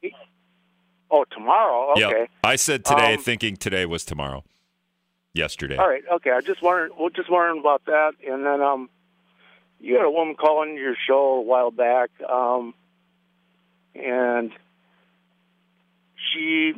Oh, 1.10 1.26
tomorrow? 1.32 1.92
Okay. 1.92 2.02
Yep. 2.02 2.30
I 2.44 2.56
said 2.56 2.86
today, 2.86 3.16
um, 3.16 3.22
thinking 3.22 3.56
today 3.56 3.86
was 3.86 4.04
tomorrow. 4.06 4.44
Yesterday. 5.34 5.78
All 5.78 5.88
right. 5.88 6.04
Okay. 6.14 6.32
I 6.32 6.42
just 6.42 6.62
wondering. 6.62 6.92
Well, 7.00 7.10
just 7.10 7.30
wondering 7.30 7.60
about 7.60 7.86
that. 7.86 8.14
And 8.28 8.46
then, 8.46 8.62
um, 8.62 8.90
you 9.80 9.96
had 9.96 10.06
a 10.06 10.10
woman 10.10 10.36
calling 10.36 10.76
your 10.76 10.96
show 11.08 11.36
a 11.36 11.42
while 11.42 11.70
back, 11.72 12.10
um, 12.28 12.74
and 13.94 14.52
she 16.34 16.74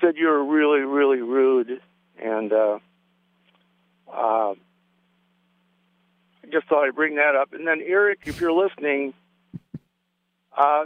said 0.00 0.16
you 0.16 0.28
were 0.28 0.44
really, 0.44 0.80
really 0.80 1.20
rude, 1.20 1.80
and 2.18 2.52
uh, 2.52 2.78
uh, 4.10 4.52
I 4.52 4.56
just 6.50 6.66
thought 6.66 6.86
I'd 6.86 6.94
bring 6.94 7.16
that 7.16 7.36
up. 7.36 7.52
And 7.52 7.66
then, 7.66 7.82
Eric, 7.84 8.20
if 8.24 8.40
you're 8.40 8.52
listening, 8.52 9.12
uh, 10.56 10.84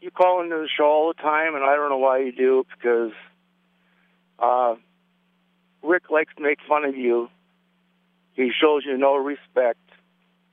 you 0.00 0.10
call 0.10 0.42
into 0.42 0.56
the 0.56 0.68
show 0.76 0.84
all 0.84 1.08
the 1.08 1.22
time, 1.22 1.54
and 1.54 1.64
I 1.64 1.74
don't 1.74 1.90
know 1.90 1.98
why 1.98 2.18
you 2.18 2.32
do 2.32 2.64
because 2.74 3.12
uh, 4.38 4.74
Rick 5.82 6.10
likes 6.10 6.32
to 6.36 6.42
make 6.42 6.58
fun 6.68 6.84
of 6.84 6.96
you. 6.96 7.28
He 8.34 8.50
shows 8.60 8.84
you 8.86 8.96
no 8.96 9.16
respect. 9.16 9.80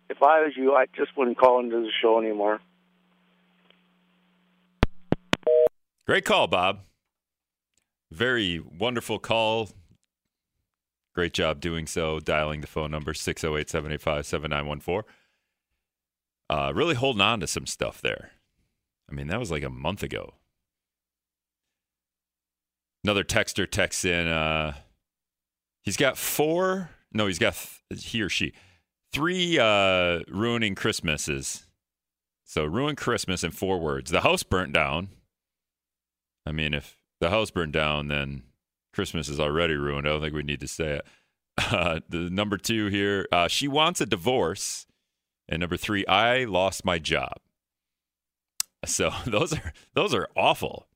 If 0.09 0.21
I 0.21 0.41
was 0.41 0.53
you, 0.55 0.73
I 0.73 0.85
just 0.95 1.15
wouldn't 1.17 1.37
call 1.37 1.59
into 1.59 1.81
the 1.81 1.91
show 2.01 2.19
anymore. 2.19 2.59
Great 6.05 6.25
call, 6.25 6.47
Bob. 6.47 6.79
Very 8.11 8.59
wonderful 8.59 9.19
call. 9.19 9.69
Great 11.13 11.33
job 11.33 11.59
doing 11.59 11.87
so, 11.87 12.19
dialing 12.19 12.61
the 12.61 12.67
phone 12.67 12.91
number 12.91 13.13
608 13.13 13.69
785 13.69 14.25
7914. 14.25 15.11
Uh, 16.49 16.71
really 16.75 16.93
holding 16.93 17.21
on 17.21 17.39
to 17.39 17.47
some 17.47 17.65
stuff 17.65 18.01
there. 18.01 18.31
I 19.09 19.13
mean, 19.13 19.27
that 19.27 19.39
was 19.39 19.51
like 19.51 19.63
a 19.63 19.69
month 19.69 20.03
ago. 20.03 20.35
Another 23.03 23.23
texter 23.23 23.69
texts 23.69 24.03
in. 24.03 24.27
Uh, 24.27 24.73
he's 25.83 25.97
got 25.97 26.17
four. 26.17 26.89
No, 27.13 27.27
he's 27.27 27.39
got 27.39 27.53
th- 27.53 28.03
he 28.03 28.21
or 28.21 28.29
she 28.29 28.53
three 29.13 29.59
uh, 29.59 30.21
ruining 30.27 30.75
Christmases. 30.75 31.67
So 32.43 32.65
ruin 32.65 32.95
Christmas 32.95 33.43
in 33.43 33.51
four 33.51 33.79
words. 33.79 34.11
The 34.11 34.21
house 34.21 34.43
burnt 34.43 34.73
down. 34.73 35.09
I 36.45 36.51
mean, 36.51 36.73
if 36.73 36.97
the 37.19 37.29
house 37.29 37.51
burned 37.51 37.73
down, 37.73 38.07
then 38.07 38.43
Christmas 38.93 39.29
is 39.29 39.39
already 39.39 39.75
ruined. 39.75 40.07
I 40.07 40.11
don't 40.11 40.21
think 40.21 40.33
we 40.33 40.43
need 40.43 40.59
to 40.59 40.67
say 40.67 40.99
it. 40.99 41.05
Uh, 41.57 42.01
the 42.09 42.29
number 42.29 42.57
two 42.57 42.87
here, 42.87 43.27
uh, 43.31 43.47
she 43.47 43.67
wants 43.67 44.01
a 44.01 44.05
divorce, 44.05 44.85
and 45.47 45.61
number 45.61 45.77
three, 45.77 46.05
I 46.05 46.43
lost 46.43 46.83
my 46.83 46.99
job. 46.99 47.37
So 48.95 49.11
those 49.25 49.53
are 49.53 49.73
those 49.93 50.13
are 50.13 50.27
awful. 50.35 50.87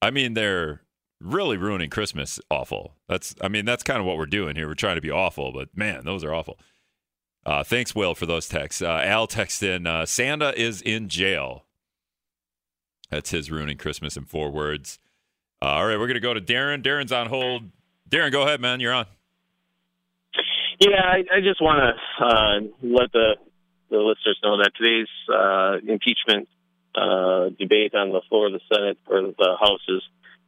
I 0.00 0.10
mean, 0.10 0.34
they're 0.34 0.82
really 1.20 1.56
ruining 1.56 1.90
Christmas. 1.90 2.38
Awful. 2.50 2.94
That's 3.08 3.34
I 3.40 3.48
mean, 3.48 3.64
that's 3.64 3.82
kind 3.82 4.00
of 4.00 4.06
what 4.06 4.16
we're 4.16 4.26
doing 4.26 4.56
here. 4.56 4.68
We're 4.68 4.74
trying 4.74 4.96
to 4.96 5.00
be 5.00 5.10
awful, 5.10 5.52
but 5.52 5.76
man, 5.76 6.04
those 6.04 6.24
are 6.24 6.34
awful. 6.34 6.58
Uh, 7.46 7.64
thanks, 7.64 7.94
Will, 7.94 8.14
for 8.14 8.26
those 8.26 8.48
texts. 8.48 8.82
Uh, 8.82 9.00
Al 9.04 9.26
texted 9.26 9.76
in, 9.76 9.86
uh, 9.86 10.04
Santa 10.04 10.52
is 10.60 10.82
in 10.82 11.08
jail. 11.08 11.64
That's 13.10 13.30
his 13.30 13.50
ruining 13.50 13.78
Christmas 13.78 14.16
in 14.18 14.26
four 14.26 14.50
words. 14.50 14.98
Uh, 15.62 15.66
all 15.66 15.86
right, 15.86 15.98
we're 15.98 16.06
going 16.06 16.14
to 16.14 16.20
go 16.20 16.34
to 16.34 16.42
Darren. 16.42 16.82
Darren's 16.82 17.10
on 17.10 17.28
hold. 17.28 17.70
Darren, 18.08 18.32
go 18.32 18.42
ahead, 18.42 18.60
man. 18.60 18.80
You're 18.80 18.92
on. 18.92 19.06
Yeah, 20.78 21.00
I, 21.02 21.36
I 21.36 21.40
just 21.40 21.60
want 21.60 21.80
to 21.80 22.24
uh, 22.24 22.60
let 22.82 23.10
the 23.12 23.36
the 23.90 23.96
listeners 23.96 24.38
know 24.44 24.58
that 24.58 24.72
today's 24.76 25.08
uh, 25.32 25.78
impeachment 25.90 26.48
uh, 26.98 27.48
debate 27.58 27.94
on 27.94 28.10
the 28.10 28.22
floor 28.28 28.46
of 28.46 28.52
the 28.52 28.60
Senate 28.72 28.98
or 29.06 29.22
the 29.22 29.56
Houses 29.60 30.02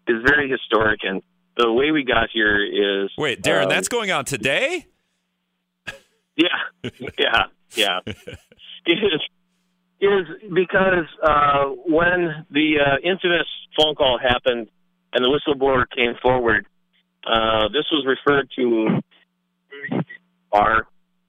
is 0.09 0.23
very 0.26 0.50
historic, 0.50 1.00
and 1.02 1.23
the 1.57 1.73
way 1.73 1.90
we 1.90 2.04
got 2.04 2.28
here 2.33 2.64
is 2.64 3.11
wait, 3.16 3.42
Darren, 3.42 3.64
um, 3.64 3.69
that's 3.69 3.88
going 3.88 4.11
on 4.11 4.25
today. 4.25 4.87
Yeah, 6.37 6.90
yeah, 7.19 7.45
yeah. 7.75 7.99
is 8.87 9.21
is 10.00 10.26
because 10.54 11.07
uh, 11.23 11.64
when 11.87 12.47
the 12.50 12.78
uh, 12.80 12.97
infamous 13.02 13.47
phone 13.76 13.95
call 13.95 14.19
happened 14.19 14.69
and 15.12 15.25
the 15.25 15.28
whistleblower 15.28 15.85
came 15.95 16.14
forward, 16.23 16.66
uh, 17.26 17.69
this 17.69 17.85
was 17.92 18.07
referred 18.07 18.49
to 18.57 19.00
Barr, 20.50 20.87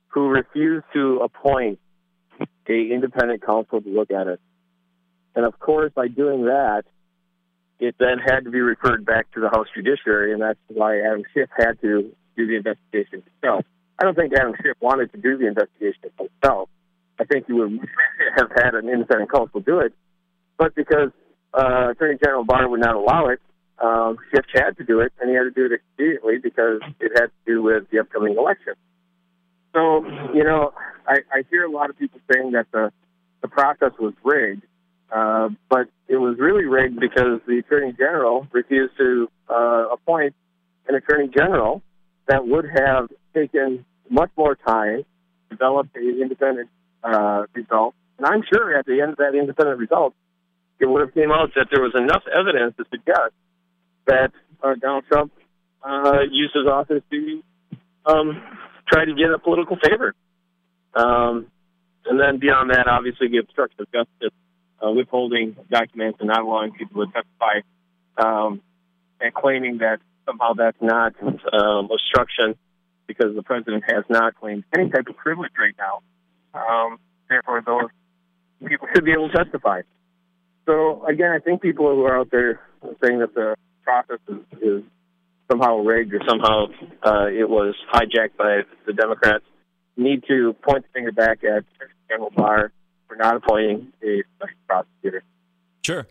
who 0.08 0.30
refused 0.30 0.86
to 0.94 1.20
appoint 1.20 1.80
a 2.70 2.94
independent 2.94 3.44
counsel 3.46 3.82
to 3.82 3.90
look 3.90 4.12
at 4.12 4.28
it. 4.28 4.40
And 5.36 5.46
of 5.46 5.60
course, 5.60 5.92
by 5.96 6.08
doing 6.08 6.46
that, 6.46 6.84
it 7.80 7.96
then 8.00 8.20
had 8.20 8.42
to 8.42 8.52
be 8.52 8.60
referred 8.60 9.06
back 9.06 9.32
to 9.32 9.40
the 9.40 9.50
House 9.50 9.68
Judiciary, 9.74 10.34
and 10.34 10.42
that's 10.42 10.60
why 10.68 11.00
Adam 11.00 11.24
Schiff 11.34 11.50
had 11.58 11.82
to 11.82 12.12
do 12.38 12.48
the 12.48 12.56
investigation 12.56 13.24
himself. 13.24 13.66
I 14.00 14.04
don't 14.04 14.16
think 14.16 14.34
Adam 14.34 14.54
Schiff 14.62 14.78
wanted 14.80 15.12
to 15.14 15.18
do 15.18 15.38
the 15.38 15.48
investigation 15.48 16.12
himself. 16.18 16.70
I 17.20 17.24
think 17.26 17.48
he 17.48 17.54
would 17.54 17.80
have 18.38 18.52
had 18.56 18.76
an 18.76 18.90
independent 18.90 19.32
counsel 19.32 19.62
do 19.62 19.80
it, 19.80 19.94
but 20.58 20.76
because 20.76 21.12
uh, 21.54 21.90
Attorney 21.92 22.18
General 22.24 22.44
Barr 22.44 22.70
would 22.70 22.80
not 22.80 22.96
allow 22.96 23.28
it, 23.28 23.40
um, 23.80 24.18
Schiff 24.30 24.46
had 24.54 24.78
to 24.78 24.84
do 24.84 25.00
it, 25.00 25.12
and 25.20 25.30
he 25.30 25.36
had 25.36 25.44
to 25.44 25.52
do 25.52 25.66
it 25.66 25.72
expediently 25.72 26.42
because 26.42 26.82
it 27.00 27.12
had 27.16 27.28
to 27.28 27.32
do 27.46 27.64
with 27.64 27.90
the 27.92 28.00
upcoming 28.00 28.38
election. 28.38 28.74
So, 29.74 30.06
you 30.34 30.44
know, 30.44 30.74
I, 31.08 31.20
I 31.32 31.44
hear 31.50 31.64
a 31.64 31.72
lot 31.72 31.90
of 31.90 31.98
people 31.98 32.20
saying 32.32 32.52
that 32.52 32.68
the 32.72 32.92
the 33.42 33.48
process 33.48 33.92
was 34.00 34.14
rigged, 34.24 34.64
uh, 35.12 35.50
but 35.70 35.88
it 36.08 36.18
was 36.18 36.38
really 36.40 36.66
rigged 36.66 37.00
because 37.00 37.42
the 37.48 37.60
attorney 37.60 37.94
general 37.94 38.48
refused 38.52 38.98
to 38.98 39.30
uh, 39.50 39.86
appoint 39.92 40.36
an 40.88 40.96
attorney 40.96 41.30
general 41.36 41.82
that 42.28 42.48
would 42.48 42.66
have 42.66 43.10
taken 43.34 43.86
much 44.10 44.30
more 44.38 44.56
time, 44.56 45.04
developed 45.50 45.96
an 45.96 46.20
independent 46.22 46.70
uh, 47.04 47.44
result, 47.54 47.96
and 48.18 48.28
I'm 48.28 48.44
sure 48.54 48.78
at 48.78 48.86
the 48.86 49.02
end 49.02 49.14
of 49.14 49.18
that 49.18 49.34
independent 49.34 49.80
result, 49.80 50.14
it 50.80 50.86
would 50.86 51.02
have 51.02 51.14
came 51.14 51.32
out 51.32 51.50
that 51.56 51.68
there 51.72 51.82
was 51.82 51.94
enough 51.96 52.24
evidence 52.28 52.76
to 52.78 52.86
suggest 52.92 53.34
that 54.06 54.32
uh, 54.64 54.76
Donald 54.80 55.06
Trump 55.08 55.32
uh, 55.84 56.20
used 56.30 56.54
his 56.54 56.68
office 56.68 57.02
to 57.10 57.44
um, 58.06 58.42
try 58.88 59.06
to 59.06 59.14
get 59.16 59.32
a 59.34 59.40
political 59.40 59.78
favor. 59.82 60.14
Um, 60.94 61.48
and 62.06 62.20
then 62.20 62.40
beyond 62.40 62.72
that, 62.72 62.88
obviously, 62.88 63.28
the 63.30 63.38
obstruction 63.38 63.82
of 63.82 63.92
justice 63.92 64.38
uh, 64.86 64.92
withholding 64.92 65.56
documents 65.70 66.18
and 66.20 66.28
not 66.28 66.42
allowing 66.42 66.72
people 66.72 67.06
to 67.06 67.12
testify, 67.12 67.62
um, 68.18 68.62
and 69.20 69.34
claiming 69.34 69.80
that 69.80 70.00
somehow 70.26 70.54
that's 70.54 70.82
not 70.82 71.14
um, 71.22 71.90
obstruction 71.92 72.56
because 73.08 73.36
the 73.36 73.44
president 73.44 73.84
has 73.88 74.04
not 74.10 74.36
claimed 74.36 74.64
any 74.74 74.90
type 74.90 75.08
of 75.08 75.18
privilege 75.18 75.52
right 75.60 75.76
now. 75.78 76.02
Um, 76.54 77.00
therefore, 77.30 77.62
those 77.66 77.90
people 78.68 78.88
should 78.94 79.06
be 79.06 79.12
able 79.12 79.30
to 79.30 79.36
testify. 79.36 79.82
So 80.66 81.06
again, 81.06 81.32
I 81.32 81.40
think 81.40 81.62
people 81.62 81.94
who 81.96 82.04
are 82.06 82.20
out 82.20 82.30
there 82.32 82.62
saying 83.04 83.20
that 83.20 83.34
the 83.34 83.56
process 83.84 84.20
is, 84.28 84.62
is 84.62 84.84
somehow 85.50 85.80
rigged 85.80 86.14
or 86.14 86.22
somehow 86.28 86.68
uh, 87.04 87.28
it 87.28 87.50
was 87.50 87.76
hijacked 87.94 88.38
by 88.38 88.62
the 88.86 88.94
Democrats 88.94 89.44
need 89.98 90.24
to 90.28 90.56
point 90.62 90.84
the 90.84 90.90
finger 90.94 91.12
back 91.12 91.44
at 91.44 91.66
General 92.08 92.32
Barr 92.36 92.72
for 93.12 93.18
not 93.18 93.36
appointing 93.36 93.92
a 94.02 94.24
special 94.38 94.56
prosecutor. 94.68 95.24
Sure. 95.84 96.08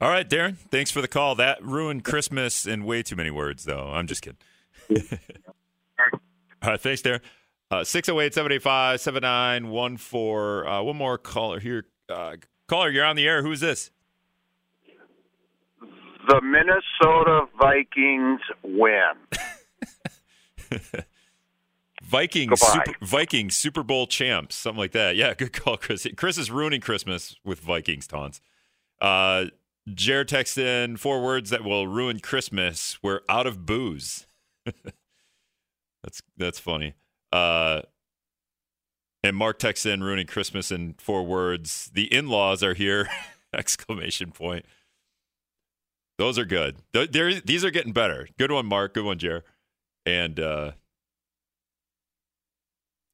All 0.00 0.08
right, 0.08 0.28
Darren. 0.28 0.56
Thanks 0.56 0.90
for 0.90 1.02
the 1.02 1.08
call. 1.08 1.34
That 1.34 1.62
ruined 1.62 2.04
Christmas 2.04 2.66
in 2.66 2.84
way 2.84 3.02
too 3.02 3.16
many 3.16 3.30
words, 3.30 3.64
though. 3.64 3.88
I'm 3.88 4.06
just 4.06 4.22
kidding. 4.22 4.38
All 6.62 6.70
right, 6.70 6.80
thanks, 6.80 7.02
Darren. 7.02 7.20
Uh, 7.70 7.84
608 7.84 8.32
785 8.32 9.00
7914. 9.00 10.66
Uh, 10.66 10.82
one 10.82 10.96
more 10.96 11.18
caller 11.18 11.60
here. 11.60 11.84
Uh, 12.08 12.36
caller, 12.66 12.88
you're 12.88 13.04
on 13.04 13.16
the 13.16 13.28
air. 13.28 13.42
Who's 13.42 13.60
this? 13.60 13.90
The 16.28 16.40
Minnesota 16.40 17.46
Vikings 17.60 18.40
win. 18.62 19.12
Vikings, 22.12 22.60
Super, 22.60 22.92
Vikings 23.00 23.56
Super 23.56 23.82
Bowl 23.82 24.06
champs, 24.06 24.54
something 24.54 24.78
like 24.78 24.92
that. 24.92 25.16
Yeah, 25.16 25.32
good 25.38 25.54
call, 25.54 25.78
Chris. 25.78 26.06
Chris 26.16 26.36
is 26.36 26.50
ruining 26.50 26.82
Christmas 26.82 27.36
with 27.42 27.60
Vikings 27.60 28.06
taunts. 28.06 28.40
Uh, 29.00 29.46
Jared 29.92 30.28
texted 30.28 30.84
in 30.84 30.98
four 30.98 31.22
words 31.22 31.50
that 31.50 31.64
will 31.64 31.88
ruin 31.88 32.20
Christmas. 32.20 32.98
We're 33.02 33.20
out 33.28 33.46
of 33.46 33.64
booze. 33.64 34.26
that's 36.02 36.22
that's 36.36 36.58
funny. 36.58 36.94
Uh, 37.32 37.80
and 39.24 39.34
Mark 39.34 39.58
texted 39.58 39.94
in 39.94 40.02
ruining 40.02 40.26
Christmas 40.26 40.70
in 40.70 40.94
four 40.98 41.24
words. 41.24 41.90
The 41.94 42.12
in-laws 42.14 42.62
are 42.62 42.74
here! 42.74 43.08
Exclamation 43.54 44.32
point. 44.32 44.66
Those 46.18 46.38
are 46.38 46.44
good. 46.44 46.76
Th- 46.92 47.42
these 47.44 47.64
are 47.64 47.70
getting 47.70 47.92
better. 47.92 48.28
Good 48.38 48.52
one, 48.52 48.66
Mark. 48.66 48.94
Good 48.94 49.04
one, 49.04 49.18
Jer. 49.18 49.44
And 50.04 50.38
uh, 50.38 50.72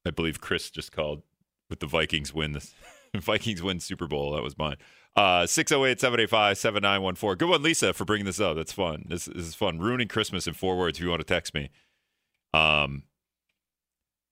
I 0.07 0.11
believe 0.11 0.41
Chris 0.41 0.71
just 0.71 0.93
called 0.93 1.23
with 1.69 1.81
the 1.81 1.87
Vikings 1.87 2.33
win 2.33 2.53
this. 2.53 2.75
Vikings 3.15 3.63
win 3.63 3.81
Super 3.81 4.07
Bowl. 4.07 4.33
That 4.33 4.43
was 4.43 4.57
mine. 4.59 4.77
Uh, 5.17 5.47
608 5.47 6.01
785 6.01 6.59
7914. 6.59 7.39
Good 7.39 7.49
one, 7.49 7.63
Lisa, 7.63 7.93
for 7.93 8.05
bringing 8.05 8.27
this 8.27 8.41
up. 8.41 8.57
That's 8.57 8.73
fun. 8.73 9.05
This, 9.09 9.25
this 9.25 9.47
is 9.47 9.55
fun. 9.55 9.79
Ruining 9.79 10.09
Christmas 10.09 10.47
in 10.47 10.55
four 10.55 10.77
words 10.77 10.99
if 10.99 11.05
you 11.05 11.11
want 11.11 11.21
to 11.21 11.27
text 11.27 11.55
me. 11.55 11.71
Um, 12.55 13.05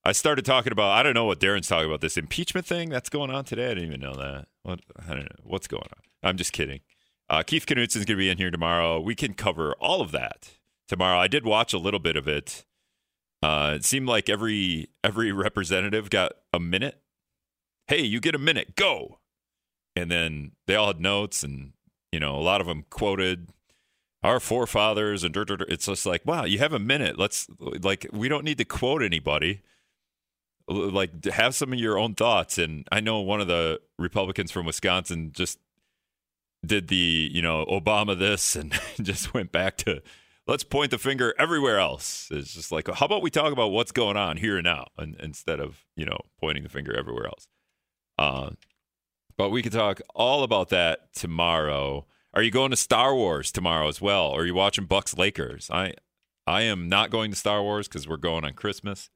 I 0.05 0.13
started 0.13 0.45
talking 0.45 0.71
about, 0.71 0.93
I 0.93 1.03
don't 1.03 1.15
know 1.15 1.25
what 1.25 1.41
Darren's 1.41 1.67
talking 1.67 1.89
about, 1.89 2.01
this 2.01 2.17
impeachment 2.17 2.67
thing 2.67 2.91
that's 2.91 3.09
going 3.09 3.31
on 3.31 3.45
today. 3.45 3.67
I 3.67 3.75
didn't 3.75 3.87
even 3.87 4.01
know 4.01 4.15
that. 4.15 4.47
What, 4.63 4.81
I 5.05 5.15
don't 5.15 5.25
know. 5.25 5.43
What's 5.43 5.67
going 5.67 5.83
on? 5.83 6.03
I'm 6.23 6.37
just 6.37 6.53
kidding. 6.53 6.81
Uh, 7.29 7.43
Keith 7.43 7.67
Knutson's 7.67 8.05
going 8.05 8.07
to 8.07 8.17
be 8.17 8.31
in 8.31 8.39
here 8.39 8.53
tomorrow. 8.53 9.01
We 9.01 9.17
can 9.17 9.35
cover 9.35 9.73
all 9.81 10.01
of 10.01 10.13
that 10.13 10.59
tomorrow. 10.87 11.19
I 11.19 11.27
did 11.27 11.45
watch 11.45 11.73
a 11.73 11.79
little 11.79 11.99
bit 11.99 12.17
of 12.17 12.29
it. 12.29 12.65
Uh, 13.47 13.75
it 13.77 13.85
seemed 13.85 14.09
like 14.09 14.29
every 14.29 14.89
every 15.05 15.31
representative 15.31 16.11
got 16.11 16.33
a 16.53 16.59
minute. 16.59 17.01
Hey, 17.87 18.03
you 18.03 18.19
get 18.19 18.35
a 18.35 18.41
minute, 18.41 18.75
go. 18.75 19.21
And 19.95 20.11
then 20.11 20.51
they 20.67 20.75
all 20.75 20.89
had 20.89 21.01
notes, 21.01 21.45
and 21.45 21.73
you 22.11 22.19
know, 22.19 22.35
a 22.35 22.43
lot 22.43 22.61
of 22.61 22.67
them 22.67 22.87
quoted 22.91 23.51
our 24.25 24.41
forefathers, 24.41 25.23
and 25.23 25.33
dur- 25.33 25.45
dur- 25.45 25.59
dur. 25.59 25.67
it's 25.69 25.87
just 25.87 26.07
like, 26.07 26.27
wow, 26.27 26.43
you 26.43 26.59
have 26.59 26.73
a 26.73 26.81
minute. 26.81 27.21
Let's 27.21 27.47
like, 27.61 28.09
we 28.13 28.29
don't 28.29 28.45
need 28.45 28.59
to 28.59 28.65
quote 28.65 29.01
anybody. 29.01 29.63
Like, 30.67 31.25
have 31.27 31.55
some 31.55 31.73
of 31.73 31.79
your 31.79 31.99
own 31.99 32.17
thoughts. 32.17 32.59
And 32.59 32.85
I 32.91 32.99
know 32.99 33.21
one 33.21 33.41
of 33.41 33.47
the 33.47 33.81
Republicans 33.97 34.51
from 34.51 34.67
Wisconsin 34.67 35.31
just 35.33 35.61
did 36.67 36.89
the 36.89 37.31
you 37.33 37.43
know 37.43 37.65
Obama 37.67 38.19
this 38.19 38.57
and 38.57 38.73
just 39.01 39.33
went 39.35 39.53
back 39.53 39.77
to 39.77 40.03
let's 40.47 40.65
point 40.65 40.91
the 40.91 40.99
finger 40.99 41.35
everywhere 41.39 41.79
else. 41.79 42.29
It's 42.31 42.55
just 42.55 42.73
like 42.73 42.89
how 42.89 43.07
about 43.07 43.23
we 43.23 43.31
talk 43.31 43.53
about 43.53 43.69
what's 43.69 43.93
going 43.93 44.17
on 44.17 44.37
here 44.37 44.57
and 44.57 44.65
now 44.65 44.87
and, 44.97 45.17
instead 45.21 45.61
of 45.61 45.85
you 45.97 46.07
know 46.07 46.21
pointing 46.41 46.63
the 46.63 46.69
finger 46.69 46.97
everywhere 46.97 47.27
else. 47.27 47.49
Uh, 48.19 48.51
but 49.37 49.51
we 49.51 49.63
could 49.63 49.73
talk 49.73 50.01
all 50.15 50.43
about 50.43 50.71
that 50.71 51.13
tomorrow. 51.15 52.07
Are 52.33 52.43
you 52.43 52.51
going 52.51 52.71
to 52.71 52.77
Star 52.77 53.15
Wars 53.15 53.51
tomorrow 53.51 53.89
as 53.89 54.01
well? 54.01 54.29
Or 54.29 54.43
are 54.43 54.47
you 54.47 54.55
watching 54.55 54.85
Bucks 54.85 55.17
Lakers? 55.17 55.71
I 55.71 55.95
I 56.47 56.63
am 56.63 56.89
not 56.89 57.11
going 57.11 57.31
to 57.31 57.37
Star 57.37 57.63
Wars 57.63 57.89
because 57.89 58.09
we're 58.09 58.17
going 58.17 58.45
on 58.45 58.55
Christmas. 58.55 59.11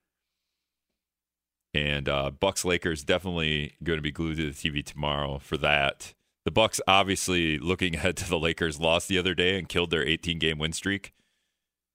And 1.72 2.08
uh, 2.08 2.32
Bucks 2.32 2.64
Lakers 2.64 3.04
definitely 3.04 3.74
going 3.84 3.98
to 3.98 4.02
be 4.02 4.10
glued 4.10 4.38
to 4.38 4.50
the 4.50 4.52
TV 4.52 4.84
tomorrow 4.84 5.38
for 5.38 5.56
that. 5.58 6.14
The 6.44 6.50
Bucks 6.50 6.80
obviously 6.88 7.58
looking 7.58 7.94
ahead 7.96 8.16
to 8.18 8.28
the 8.28 8.38
Lakers 8.38 8.80
lost 8.80 9.08
the 9.08 9.18
other 9.18 9.34
day 9.34 9.58
and 9.58 9.68
killed 9.68 9.90
their 9.90 10.04
18 10.04 10.38
game 10.38 10.58
win 10.58 10.72
streak. 10.72 11.12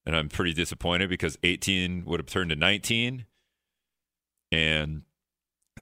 And 0.05 0.15
I'm 0.15 0.29
pretty 0.29 0.53
disappointed 0.53 1.09
because 1.09 1.37
18 1.43 2.05
would 2.05 2.19
have 2.19 2.27
turned 2.27 2.51
to 2.51 2.55
19. 2.55 3.25
And 4.51 5.01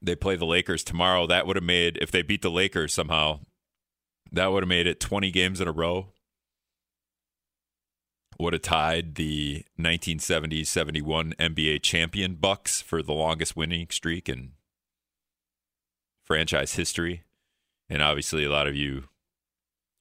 they 0.02 0.16
play 0.16 0.36
the 0.36 0.46
Lakers 0.46 0.84
tomorrow. 0.84 1.28
That 1.28 1.46
would 1.46 1.56
have 1.56 1.64
made 1.64 1.98
if 2.02 2.12
they 2.12 2.22
beat 2.22 2.42
the 2.42 2.52
Lakers 2.52 2.94
somehow, 2.94 3.42
that 4.32 4.52
would 4.52 4.64
have 4.64 4.70
made 4.70 4.88
it 4.88 5.00
20 5.00 5.32
games 5.32 5.62
in 5.62 5.68
a 5.68 5.72
row. 5.72 6.08
Would 8.40 8.54
have 8.54 8.64
tied 8.64 9.16
the 9.16 9.64
1970-71 9.80 11.36
NBA 11.36 11.84
champion 11.84 12.36
Bucks 12.36 12.82
for 12.82 13.04
the 13.04 13.14
longest 13.14 13.56
winning 13.56 13.88
streak 13.92 14.28
in 14.28 14.54
franchise 16.24 16.74
history 16.74 17.24
and 17.90 18.02
obviously 18.02 18.44
a 18.44 18.50
lot 18.50 18.68
of 18.68 18.76
you 18.76 19.04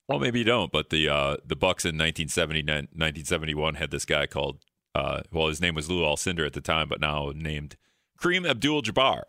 well 0.09 0.19
maybe 0.19 0.39
you 0.39 0.45
don't 0.45 0.73
but 0.73 0.91
the 0.91 1.09
uh 1.09 1.37
the 1.45 1.57
bucks 1.57 1.85
in 1.85 1.97
1970 1.97 2.63
1971 2.63 3.75
had 3.75 3.91
this 3.91 4.05
guy 4.05 4.27
called 4.27 4.59
uh 4.95 5.23
well 5.31 5.49
his 5.49 5.61
name 5.61 5.75
was 5.75 5.91
lou 5.91 6.03
alcindor 6.03 6.47
at 6.47 6.53
the 6.53 6.61
time 6.61 6.89
but 6.89 7.01
now 7.01 7.33
named 7.35 7.77
kareem 8.21 8.49
abdul-jabbar 8.49 9.23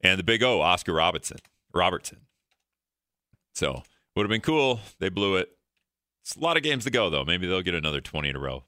and 0.00 0.18
the 0.18 0.24
big 0.24 0.42
o 0.42 0.60
oscar 0.60 0.94
robertson 0.94 1.38
robertson. 1.74 2.20
So 3.54 3.82
would 4.16 4.24
have 4.24 4.30
been 4.30 4.40
cool. 4.40 4.80
They 4.98 5.08
blew 5.08 5.36
it. 5.36 5.50
It's 6.22 6.36
a 6.36 6.40
lot 6.40 6.56
of 6.56 6.62
games 6.62 6.84
to 6.84 6.90
go 6.90 7.10
though. 7.10 7.24
Maybe 7.24 7.46
they'll 7.46 7.62
get 7.62 7.74
another 7.74 8.00
20 8.00 8.30
in 8.30 8.36
a 8.36 8.38
row. 8.38 8.64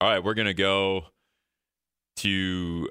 All 0.00 0.10
right 0.10 0.22
we're 0.22 0.34
gonna 0.34 0.54
go 0.54 1.06
to 2.16 2.90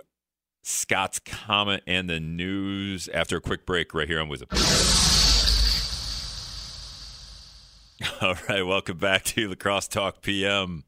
Scott's 0.63 1.19
comment 1.19 1.83
and 1.87 2.09
the 2.09 2.19
news 2.19 3.07
after 3.09 3.37
a 3.37 3.41
quick 3.41 3.65
break 3.65 3.93
right 3.93 4.07
here 4.07 4.19
on 4.19 4.29
Wizard. 4.29 4.49
All 8.21 8.35
right, 8.49 8.61
welcome 8.61 8.97
back 8.97 9.23
to 9.23 9.47
La 9.47 9.55
Crosse 9.55 9.87
Talk 9.87 10.21
PM. 10.21 10.83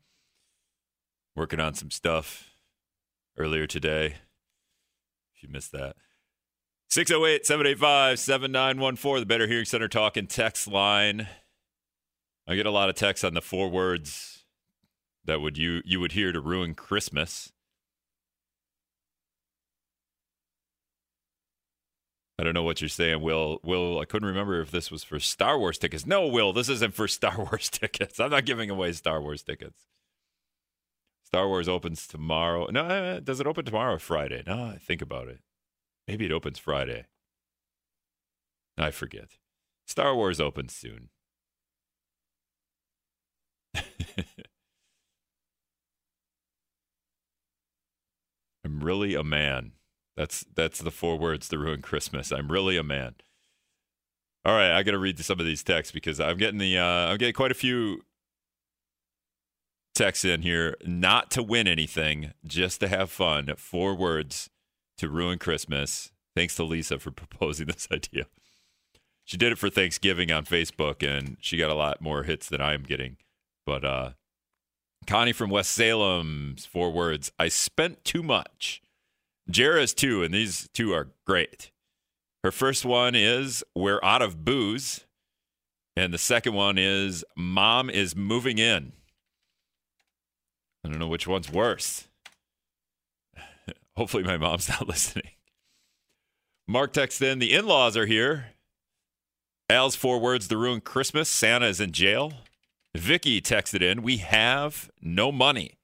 Working 1.38 1.62
on 1.62 1.74
some 1.74 1.89
stuff 1.89 2.50
earlier 3.38 3.65
today. 3.65 4.15
If 5.34 5.41
you 5.43 5.48
missed 5.48 5.72
that. 5.72 5.96
608 6.89 7.46
785 7.46 8.20
7914, 8.20 9.22
the 9.22 9.26
Better 9.26 9.48
Hearing 9.48 9.63
Center 9.63 9.88
talk 9.88 10.17
and 10.17 10.30
text 10.30 10.67
line. 10.67 11.30
I 12.46 12.56
get 12.56 12.65
a 12.65 12.72
lot 12.72 12.89
of 12.89 12.96
texts 12.96 13.24
on 13.24 13.36
the 13.36 13.41
four 13.41 13.70
words 13.70 14.43
that 15.24 15.39
would 15.39 15.58
you 15.58 15.82
you 15.86 16.02
would 16.02 16.12
hear 16.12 16.34
to 16.34 16.41
ruin 16.41 16.76
Christmas. 16.76 17.54
I 22.39 22.43
don't 22.43 22.54
know 22.54 22.63
what 22.63 22.82
you're 22.82 22.89
saying, 22.89 23.21
Will. 23.21 23.60
Will, 23.63 24.00
I 24.00 24.06
couldn't 24.06 24.28
remember 24.28 24.62
if 24.62 24.69
this 24.69 24.91
was 24.91 25.04
for 25.04 25.19
Star 25.19 25.58
Wars 25.58 25.80
tickets. 25.80 26.06
No, 26.06 26.28
Will, 26.28 26.54
this 26.54 26.69
isn't 26.69 26.93
for 26.93 27.08
Star 27.08 27.36
Wars 27.38 27.69
tickets. 27.69 28.19
I'm 28.19 28.30
not 28.32 28.45
giving 28.45 28.69
away 28.69 28.91
Star 28.93 29.19
Wars 29.21 29.41
tickets. 29.41 29.88
Star 31.26 31.47
Wars 31.47 31.67
opens 31.67 32.08
tomorrow. 32.08 32.67
No, 32.71 32.82
uh, 32.86 33.19
does 33.19 33.39
it 33.39 33.47
open 33.47 33.65
tomorrow 33.65 33.95
or 33.95 34.00
Friday? 34.00 34.43
No, 34.45 34.65
I 34.65 34.78
think 34.78 35.02
about 35.02 35.28
it. 35.28 35.39
Maybe 36.08 36.26
it 36.26 36.32
opens 36.32 36.60
Friday. 36.60 37.06
I 38.78 38.91
forget. 38.91 39.38
Star 39.86 40.15
Wars 40.15 40.39
opens 40.39 40.73
soon. 40.73 41.10
I'm 48.63 48.80
really 48.80 49.15
a 49.15 49.23
man. 49.23 49.71
That's 50.17 50.43
that's 50.56 50.80
the 50.80 50.91
four 50.91 51.15
words 51.15 51.47
to 51.49 51.60
ruin 51.60 51.84
Christmas. 51.84 52.32
I'm 52.32 52.51
really 52.51 52.75
a 52.75 52.84
man. 52.84 53.15
All 54.43 54.53
right, 54.53 54.71
I 54.71 54.82
got 54.82 54.91
to 54.91 54.97
read 54.97 55.19
some 55.19 55.39
of 55.39 55.45
these 55.45 55.63
texts 55.63 55.91
because 55.91 56.19
I'm 56.19 56.38
getting 56.38 56.58
the 56.58 56.77
uh, 56.77 56.84
I'm 56.84 57.17
getting 57.17 57.36
quite 57.36 57.51
a 57.51 57.56
few 57.56 58.01
texts 59.93 60.25
in 60.25 60.41
here. 60.41 60.75
Not 60.86 61.30
to 61.32 61.43
win 61.43 61.67
anything, 61.67 62.34
just 62.45 62.80
to 62.80 62.88
have 62.88 63.12
fun. 63.12 63.53
Four 63.58 63.95
words 63.95 64.49
to 64.97 65.08
ruin 65.08 65.38
Christmas. 65.38 66.12
Thanks 66.36 66.56
to 66.56 66.63
Lisa 66.63 66.97
for 66.97 67.12
proposing 67.12 67.67
this 67.67 67.88
idea. 67.91 68.25
She 69.23 69.38
did 69.38 69.51
it 69.51 69.58
for 69.60 69.69
Thanksgiving 69.69 70.32
on 70.32 70.45
Facebook, 70.45 71.08
and 71.08 71.38
she 71.41 71.58
got 71.58 71.69
a 71.69 71.75
lot 71.75 72.01
more 72.01 72.23
hits 72.23 72.49
than 72.49 72.62
I 72.62 72.73
am 72.73 72.84
getting. 72.84 73.17
But 73.67 73.86
uh, 73.86 74.12
Connie 75.06 75.34
from 75.34 75.51
West 75.51 75.71
Salem's 75.71 76.65
four 76.65 76.89
words: 76.89 77.32
I 77.38 77.49
spent 77.49 78.03
too 78.03 78.23
much. 78.23 78.82
Jara's 79.49 79.93
two, 79.93 80.23
and 80.23 80.33
these 80.33 80.69
two 80.73 80.93
are 80.93 81.10
great. 81.25 81.71
Her 82.43 82.51
first 82.51 82.86
one 82.86 83.15
is 83.15 83.63
We're 83.75 84.03
out 84.03 84.21
of 84.21 84.43
booze. 84.43 85.05
And 85.95 86.13
the 86.13 86.19
second 86.19 86.53
one 86.53 86.77
is 86.77 87.25
Mom 87.36 87.89
is 87.89 88.15
moving 88.15 88.60
in. 88.60 88.91
I 90.86 90.89
don't 90.89 90.99
know 90.99 91.07
which 91.07 91.27
one's 91.27 91.51
worse. 91.51 92.07
Hopefully, 93.97 94.23
my 94.23 94.38
mom's 94.38 94.69
not 94.69 94.88
listening. 94.88 95.31
Mark 96.67 96.93
texts 96.93 97.21
in 97.21 97.39
The 97.39 97.53
in 97.53 97.65
laws 97.65 97.97
are 97.97 98.05
here. 98.05 98.49
Al's 99.69 99.95
four 99.95 100.19
words 100.19 100.47
to 100.47 100.57
ruin 100.57 100.81
Christmas 100.81 101.29
Santa 101.29 101.65
is 101.65 101.81
in 101.81 101.91
jail. 101.91 102.33
Vicky 102.95 103.41
texted 103.41 103.81
in 103.81 104.03
We 104.03 104.17
have 104.17 104.89
no 105.01 105.31
money. 105.31 105.76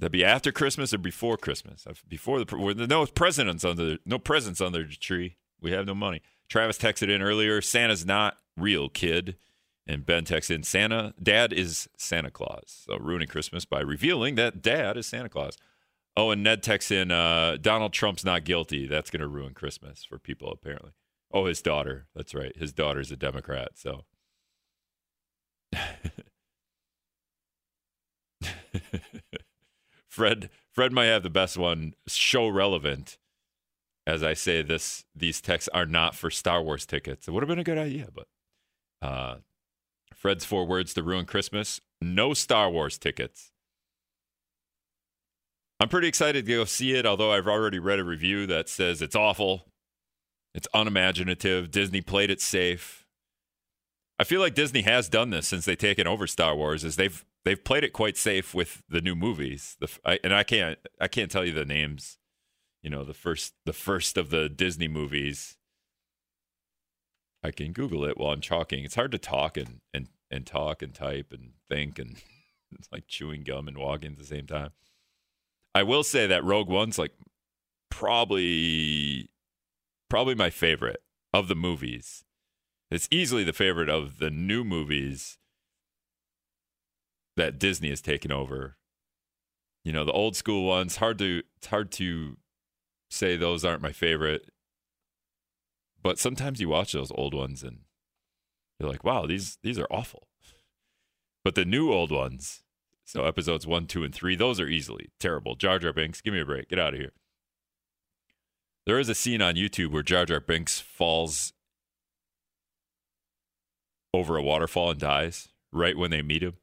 That'd 0.00 0.12
be 0.12 0.24
after 0.24 0.52
Christmas 0.52 0.92
or 0.92 0.98
before 0.98 1.36
Christmas. 1.36 1.86
Before 2.08 2.44
the 2.44 2.86
no 2.88 3.06
presents 3.06 3.64
under 3.64 3.98
no 4.04 4.18
presents 4.18 4.60
under 4.60 4.84
the 4.84 4.94
tree. 4.94 5.36
We 5.60 5.70
have 5.70 5.86
no 5.86 5.94
money. 5.94 6.20
Travis 6.48 6.78
texted 6.78 7.08
in 7.08 7.22
earlier. 7.22 7.62
Santa's 7.62 8.04
not 8.04 8.36
real, 8.56 8.88
kid. 8.88 9.36
And 9.86 10.04
Ben 10.04 10.24
texted 10.24 10.56
in 10.56 10.62
Santa. 10.62 11.14
Dad 11.22 11.52
is 11.52 11.88
Santa 11.96 12.30
Claus. 12.30 12.84
So 12.86 12.96
ruining 12.98 13.28
Christmas 13.28 13.64
by 13.64 13.80
revealing 13.80 14.34
that 14.36 14.62
Dad 14.62 14.96
is 14.96 15.06
Santa 15.06 15.28
Claus. 15.28 15.56
Oh, 16.16 16.30
and 16.30 16.42
Ned 16.42 16.62
texts 16.62 16.90
in 16.90 17.10
uh, 17.10 17.58
Donald 17.60 17.92
Trump's 17.92 18.24
not 18.24 18.44
guilty. 18.44 18.86
That's 18.86 19.10
going 19.10 19.20
to 19.20 19.28
ruin 19.28 19.52
Christmas 19.52 20.04
for 20.04 20.18
people 20.18 20.50
apparently. 20.50 20.92
Oh, 21.32 21.46
his 21.46 21.60
daughter. 21.60 22.06
That's 22.14 22.34
right. 22.34 22.56
His 22.56 22.72
daughter's 22.72 23.10
a 23.10 23.16
Democrat. 23.16 23.70
So. 23.74 24.04
Fred 30.14 30.48
Fred 30.72 30.92
might 30.92 31.06
have 31.06 31.24
the 31.24 31.30
best 31.30 31.56
one, 31.56 31.94
show 32.06 32.48
relevant. 32.48 33.18
As 34.06 34.22
I 34.22 34.34
say 34.34 34.62
this 34.62 35.04
these 35.14 35.40
texts 35.40 35.68
are 35.74 35.86
not 35.86 36.14
for 36.14 36.30
Star 36.30 36.62
Wars 36.62 36.86
tickets. 36.86 37.26
It 37.26 37.32
would 37.32 37.42
have 37.42 37.48
been 37.48 37.58
a 37.58 37.64
good 37.64 37.78
idea, 37.78 38.08
but 38.14 38.26
uh 39.02 39.36
Fred's 40.14 40.44
four 40.44 40.66
words 40.66 40.94
to 40.94 41.02
ruin 41.02 41.26
Christmas 41.26 41.80
no 42.00 42.32
Star 42.32 42.70
Wars 42.70 42.96
tickets. 42.96 43.50
I'm 45.80 45.88
pretty 45.88 46.06
excited 46.06 46.46
to 46.46 46.52
go 46.52 46.64
see 46.64 46.94
it, 46.94 47.06
although 47.06 47.32
I've 47.32 47.48
already 47.48 47.80
read 47.80 47.98
a 47.98 48.04
review 48.04 48.46
that 48.46 48.68
says 48.68 49.02
it's 49.02 49.16
awful. 49.16 49.66
It's 50.54 50.68
unimaginative. 50.72 51.72
Disney 51.72 52.00
played 52.00 52.30
it 52.30 52.40
safe. 52.40 53.04
I 54.20 54.24
feel 54.24 54.40
like 54.40 54.54
Disney 54.54 54.82
has 54.82 55.08
done 55.08 55.30
this 55.30 55.48
since 55.48 55.64
they've 55.64 55.76
taken 55.76 56.06
over 56.06 56.28
Star 56.28 56.54
Wars. 56.54 56.84
Is 56.84 56.94
they've 56.94 57.24
they've 57.44 57.62
played 57.62 57.84
it 57.84 57.92
quite 57.92 58.16
safe 58.16 58.54
with 58.54 58.82
the 58.88 59.00
new 59.00 59.14
movies. 59.14 59.76
The 59.80 59.90
I, 60.04 60.18
and 60.24 60.34
I 60.34 60.42
can't 60.42 60.78
I 61.00 61.08
can't 61.08 61.30
tell 61.30 61.44
you 61.44 61.52
the 61.52 61.64
names. 61.64 62.18
You 62.82 62.90
know 62.90 63.04
the 63.04 63.14
first 63.14 63.54
the 63.64 63.72
first 63.72 64.16
of 64.16 64.30
the 64.30 64.48
Disney 64.48 64.88
movies. 64.88 65.56
I 67.42 67.50
can 67.50 67.72
Google 67.72 68.04
it 68.04 68.16
while 68.16 68.32
I'm 68.32 68.40
talking. 68.40 68.84
It's 68.84 68.94
hard 68.94 69.12
to 69.12 69.18
talk 69.18 69.56
and 69.56 69.80
and 69.92 70.08
and 70.30 70.46
talk 70.46 70.82
and 70.82 70.94
type 70.94 71.32
and 71.32 71.52
think 71.68 71.98
and 71.98 72.16
it's 72.72 72.88
like 72.92 73.06
chewing 73.06 73.42
gum 73.42 73.68
and 73.68 73.78
walking 73.78 74.12
at 74.12 74.18
the 74.18 74.24
same 74.24 74.46
time. 74.46 74.70
I 75.74 75.82
will 75.82 76.04
say 76.04 76.26
that 76.26 76.44
Rogue 76.44 76.68
One's 76.68 76.98
like 76.98 77.12
probably 77.90 79.30
probably 80.08 80.34
my 80.34 80.50
favorite 80.50 81.02
of 81.32 81.48
the 81.48 81.54
movies. 81.54 82.24
It's 82.90 83.08
easily 83.10 83.44
the 83.44 83.52
favorite 83.52 83.88
of 83.88 84.18
the 84.18 84.30
new 84.30 84.62
movies 84.62 85.38
that 87.36 87.58
Disney 87.58 87.90
has 87.90 88.00
taken 88.00 88.32
over. 88.32 88.76
You 89.84 89.92
know, 89.92 90.04
the 90.04 90.12
old 90.12 90.36
school 90.36 90.66
ones, 90.66 90.96
hard 90.96 91.18
to 91.18 91.42
it's 91.56 91.66
hard 91.66 91.92
to 91.92 92.36
say 93.10 93.36
those 93.36 93.64
aren't 93.64 93.82
my 93.82 93.92
favorite. 93.92 94.50
But 96.02 96.18
sometimes 96.18 96.60
you 96.60 96.68
watch 96.68 96.92
those 96.92 97.12
old 97.14 97.34
ones 97.34 97.62
and 97.62 97.80
you're 98.78 98.90
like, 98.90 99.04
wow, 99.04 99.26
these 99.26 99.58
these 99.62 99.78
are 99.78 99.88
awful. 99.90 100.28
But 101.44 101.54
the 101.54 101.64
new 101.64 101.92
old 101.92 102.10
ones, 102.10 102.62
so 103.04 103.24
episodes 103.24 103.66
one, 103.66 103.86
two, 103.86 104.04
and 104.04 104.14
three, 104.14 104.36
those 104.36 104.58
are 104.58 104.66
easily 104.66 105.10
terrible. 105.20 105.54
Jar 105.54 105.78
Jar 105.78 105.92
Binks, 105.92 106.20
give 106.20 106.32
me 106.32 106.40
a 106.40 106.46
break. 106.46 106.70
Get 106.70 106.78
out 106.78 106.94
of 106.94 107.00
here. 107.00 107.12
There 108.86 108.98
is 108.98 109.08
a 109.08 109.14
scene 109.14 109.42
on 109.42 109.54
YouTube 109.54 109.92
where 109.92 110.02
Jar 110.02 110.26
Jar 110.26 110.40
Binks 110.40 110.80
falls 110.80 111.52
over 114.12 114.36
a 114.36 114.42
waterfall 114.42 114.90
and 114.90 115.00
dies 115.00 115.48
right 115.72 115.96
when 115.96 116.10
they 116.10 116.22
meet 116.22 116.42
him. 116.42 116.54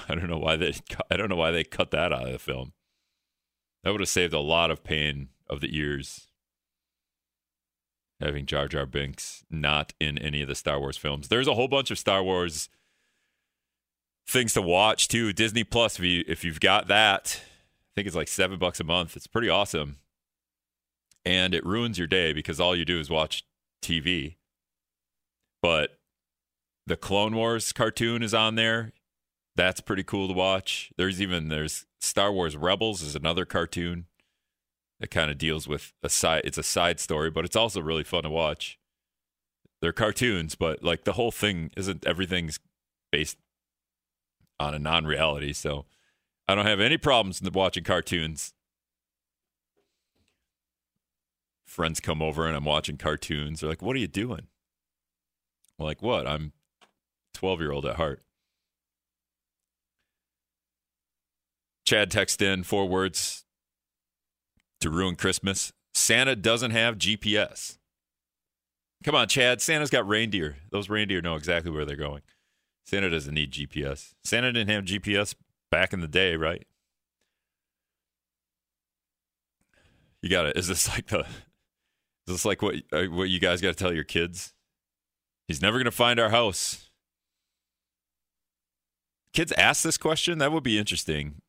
I 0.08 0.14
don't 0.14 0.28
know 0.28 0.38
why 0.38 0.56
they 0.56 0.74
I 1.10 1.16
don't 1.16 1.28
know 1.28 1.36
why 1.36 1.50
they 1.50 1.64
cut 1.64 1.90
that 1.90 2.12
out 2.12 2.26
of 2.26 2.32
the 2.32 2.38
film. 2.38 2.72
That 3.84 3.90
would 3.90 4.00
have 4.00 4.08
saved 4.08 4.32
a 4.32 4.40
lot 4.40 4.70
of 4.70 4.84
pain 4.84 5.28
of 5.48 5.60
the 5.60 5.76
ears. 5.76 6.28
Having 8.20 8.46
Jar 8.46 8.68
Jar 8.68 8.86
Binks 8.86 9.44
not 9.50 9.92
in 9.98 10.16
any 10.18 10.42
of 10.42 10.48
the 10.48 10.54
Star 10.54 10.78
Wars 10.78 10.96
films. 10.96 11.28
There's 11.28 11.48
a 11.48 11.54
whole 11.54 11.66
bunch 11.66 11.90
of 11.90 11.98
Star 11.98 12.22
Wars 12.22 12.68
things 14.28 14.54
to 14.54 14.62
watch 14.62 15.08
too. 15.08 15.32
Disney 15.32 15.64
Plus, 15.64 15.98
if 15.98 16.04
you 16.04 16.24
if 16.28 16.44
you've 16.44 16.60
got 16.60 16.86
that, 16.88 17.40
I 17.42 17.90
think 17.94 18.06
it's 18.06 18.16
like 18.16 18.28
seven 18.28 18.58
bucks 18.58 18.80
a 18.80 18.84
month. 18.84 19.16
It's 19.16 19.26
pretty 19.26 19.48
awesome, 19.48 19.98
and 21.24 21.54
it 21.54 21.66
ruins 21.66 21.98
your 21.98 22.06
day 22.06 22.32
because 22.32 22.60
all 22.60 22.76
you 22.76 22.84
do 22.84 23.00
is 23.00 23.10
watch 23.10 23.44
TV. 23.82 24.36
But 25.60 25.98
the 26.86 26.96
Clone 26.96 27.34
Wars 27.34 27.72
cartoon 27.72 28.22
is 28.22 28.34
on 28.34 28.54
there. 28.54 28.92
That's 29.54 29.80
pretty 29.80 30.02
cool 30.02 30.28
to 30.28 30.34
watch. 30.34 30.92
There's 30.96 31.20
even 31.20 31.48
there's 31.48 31.86
Star 32.00 32.32
Wars 32.32 32.56
Rebels 32.56 33.02
is 33.02 33.14
another 33.14 33.44
cartoon 33.44 34.06
that 35.00 35.10
kind 35.10 35.30
of 35.30 35.36
deals 35.36 35.68
with 35.68 35.92
a 36.02 36.08
side. 36.08 36.42
It's 36.44 36.58
a 36.58 36.62
side 36.62 37.00
story, 37.00 37.30
but 37.30 37.44
it's 37.44 37.56
also 37.56 37.80
really 37.80 38.04
fun 38.04 38.22
to 38.22 38.30
watch. 38.30 38.78
They're 39.80 39.92
cartoons, 39.92 40.54
but 40.54 40.82
like 40.82 41.04
the 41.04 41.14
whole 41.14 41.32
thing 41.32 41.70
isn't 41.76 42.06
everything's 42.06 42.60
based 43.10 43.36
on 44.58 44.74
a 44.74 44.78
non-reality. 44.78 45.52
So 45.52 45.86
I 46.48 46.54
don't 46.54 46.66
have 46.66 46.80
any 46.80 46.96
problems 46.96 47.42
watching 47.52 47.84
cartoons. 47.84 48.54
Friends 51.66 52.00
come 52.00 52.22
over 52.22 52.46
and 52.46 52.56
I'm 52.56 52.64
watching 52.64 52.96
cartoons. 52.96 53.60
They're 53.60 53.70
like, 53.70 53.82
"What 53.82 53.96
are 53.96 53.98
you 53.98 54.06
doing?" 54.06 54.46
I'm 55.78 55.84
like, 55.84 56.02
"What? 56.02 56.26
I'm 56.26 56.52
12 57.34 57.60
year 57.60 57.72
old 57.72 57.86
at 57.86 57.96
heart." 57.96 58.22
Chad 61.92 62.10
text 62.10 62.40
in 62.40 62.62
four 62.62 62.88
words 62.88 63.44
to 64.80 64.88
ruin 64.88 65.14
Christmas. 65.14 65.74
Santa 65.92 66.34
doesn't 66.34 66.70
have 66.70 66.96
GPS. 66.96 67.76
Come 69.04 69.14
on, 69.14 69.28
Chad. 69.28 69.60
Santa's 69.60 69.90
got 69.90 70.08
reindeer. 70.08 70.56
Those 70.70 70.88
reindeer 70.88 71.20
know 71.20 71.34
exactly 71.34 71.70
where 71.70 71.84
they're 71.84 71.96
going. 71.96 72.22
Santa 72.86 73.10
doesn't 73.10 73.34
need 73.34 73.52
GPS. 73.52 74.14
Santa 74.24 74.54
didn't 74.54 74.70
have 74.70 74.84
GPS 74.84 75.34
back 75.70 75.92
in 75.92 76.00
the 76.00 76.08
day, 76.08 76.34
right? 76.34 76.66
You 80.22 80.30
got 80.30 80.46
it. 80.46 80.56
Is 80.56 80.68
this 80.68 80.88
like 80.88 81.08
the? 81.08 81.26
Is 82.26 82.36
this 82.36 82.46
like 82.46 82.62
what 82.62 82.76
uh, 82.90 83.04
what 83.04 83.28
you 83.28 83.38
guys 83.38 83.60
got 83.60 83.68
to 83.68 83.74
tell 83.74 83.92
your 83.92 84.02
kids? 84.02 84.54
He's 85.46 85.60
never 85.60 85.76
going 85.76 85.84
to 85.84 85.90
find 85.90 86.18
our 86.18 86.30
house. 86.30 86.88
Kids 89.34 89.52
ask 89.58 89.82
this 89.82 89.98
question. 89.98 90.38
That 90.38 90.52
would 90.52 90.64
be 90.64 90.78
interesting. 90.78 91.41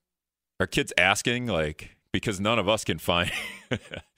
Are 0.63 0.67
kids 0.67 0.93
asking 0.97 1.47
like 1.47 1.97
because 2.13 2.39
none 2.39 2.57
of 2.57 2.69
us 2.69 2.85
can 2.85 2.97
find? 2.97 3.29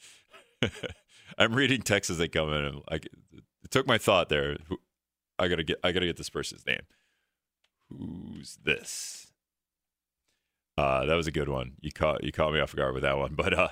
I'm 1.39 1.55
reading 1.55 1.81
texts 1.81 2.11
as 2.11 2.19
they 2.19 2.27
come 2.27 2.53
in. 2.53 2.65
And 2.65 2.81
like, 2.91 3.07
it 3.63 3.71
took 3.71 3.87
my 3.87 3.97
thought 3.97 4.29
there. 4.29 4.57
I 5.39 5.47
gotta 5.47 5.63
get. 5.63 5.79
I 5.83 5.91
gotta 5.91 6.05
get 6.05 6.17
this 6.17 6.29
person's 6.29 6.63
name. 6.67 6.83
Who's 7.89 8.59
this? 8.63 9.31
Uh, 10.77 11.07
that 11.07 11.15
was 11.15 11.25
a 11.25 11.31
good 11.31 11.49
one. 11.49 11.77
You 11.81 11.91
caught 11.91 12.23
you 12.23 12.31
caught 12.31 12.53
me 12.53 12.59
off 12.59 12.75
guard 12.75 12.93
with 12.93 13.01
that 13.01 13.17
one. 13.17 13.33
But 13.33 13.55
uh, 13.55 13.69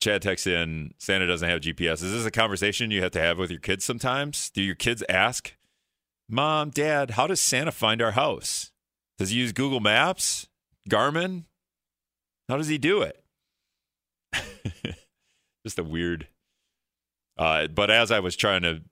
Chad 0.00 0.22
texts 0.22 0.46
in, 0.46 0.94
Santa 0.96 1.26
doesn't 1.26 1.48
have 1.48 1.60
GPS. 1.60 2.04
Is 2.04 2.12
this 2.12 2.24
a 2.24 2.30
conversation 2.30 2.92
you 2.92 3.02
have 3.02 3.10
to 3.10 3.20
have 3.20 3.36
with 3.36 3.50
your 3.50 3.58
kids 3.58 3.84
sometimes? 3.84 4.48
Do 4.50 4.62
your 4.62 4.76
kids 4.76 5.02
ask, 5.08 5.56
Mom, 6.28 6.70
Dad, 6.70 7.10
how 7.10 7.26
does 7.26 7.40
Santa 7.40 7.72
find 7.72 8.00
our 8.00 8.12
house? 8.12 8.70
Does 9.18 9.30
he 9.30 9.38
use 9.38 9.50
Google 9.50 9.80
Maps? 9.80 10.46
Garmin? 10.88 11.44
How 12.48 12.56
does 12.56 12.68
he 12.68 12.78
do 12.78 13.02
it? 13.02 13.22
Just 15.64 15.78
a 15.78 15.84
weird. 15.84 16.28
Uh, 17.36 17.66
but 17.66 17.90
as 17.90 18.10
I 18.10 18.20
was 18.20 18.36
trying 18.36 18.62
to 18.62 18.82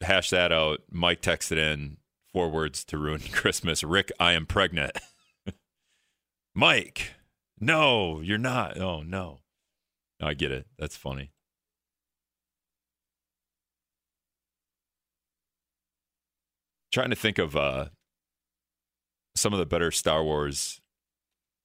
hash 0.00 0.30
that 0.30 0.52
out, 0.52 0.80
Mike 0.90 1.22
texted 1.22 1.56
in 1.56 1.98
four 2.32 2.50
words 2.50 2.84
to 2.86 2.98
ruin 2.98 3.20
Christmas. 3.32 3.82
Rick, 3.82 4.10
I 4.18 4.32
am 4.32 4.46
pregnant. 4.46 4.98
Mike, 6.54 7.14
no, 7.60 8.20
you're 8.20 8.38
not. 8.38 8.78
Oh, 8.78 9.02
no. 9.02 9.40
no. 10.20 10.26
I 10.26 10.34
get 10.34 10.50
it. 10.50 10.66
That's 10.78 10.96
funny. 10.96 11.30
Trying 16.92 17.10
to 17.10 17.16
think 17.16 17.38
of 17.38 17.56
uh, 17.56 17.86
some 19.34 19.52
of 19.52 19.58
the 19.58 19.66
better 19.66 19.90
Star 19.90 20.22
Wars. 20.22 20.80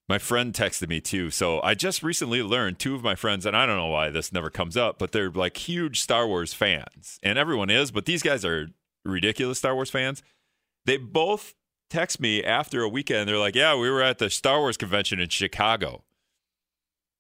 My 0.10 0.18
friend 0.18 0.54
texted 0.54 0.90
me 0.90 1.00
too. 1.00 1.30
So 1.30 1.62
I 1.62 1.76
just 1.76 2.02
recently 2.02 2.42
learned 2.42 2.80
two 2.80 2.96
of 2.96 3.04
my 3.04 3.14
friends, 3.14 3.46
and 3.46 3.56
I 3.56 3.68
don't 3.68 3.78
know 3.78 3.86
why 3.86 4.10
this 4.10 4.34
never 4.34 4.50
comes 4.50 4.76
up, 4.76 4.98
but 4.98 5.12
they're 5.12 5.30
like 5.30 5.56
huge 5.56 6.02
Star 6.02 6.28
Wars 6.28 6.52
fans. 6.52 7.20
And 7.22 7.38
everyone 7.38 7.70
is, 7.70 7.92
but 7.92 8.06
these 8.06 8.24
guys 8.24 8.44
are 8.44 8.70
ridiculous 9.06 9.60
Star 9.60 9.76
Wars 9.76 9.92
fans. 9.92 10.24
They 10.86 10.98
both 10.98 11.54
text 11.92 12.20
me 12.20 12.44
after 12.44 12.82
a 12.82 12.90
weekend. 12.90 13.30
They're 13.30 13.38
like, 13.38 13.56
"Yeah, 13.56 13.76
we 13.76 13.90
were 13.90 14.02
at 14.02 14.18
the 14.18 14.32
Star 14.32 14.60
Wars 14.60 14.78
convention 14.78 15.20
in 15.20 15.30
Chicago," 15.30 16.04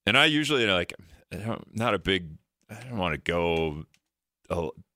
and 0.07 0.17
I 0.17 0.25
usually 0.25 0.65
like, 0.65 0.93
not 1.71 1.93
a 1.93 1.99
big. 1.99 2.37
I 2.71 2.75
don't 2.89 2.97
want 2.97 3.13
to 3.13 3.19
go 3.19 3.85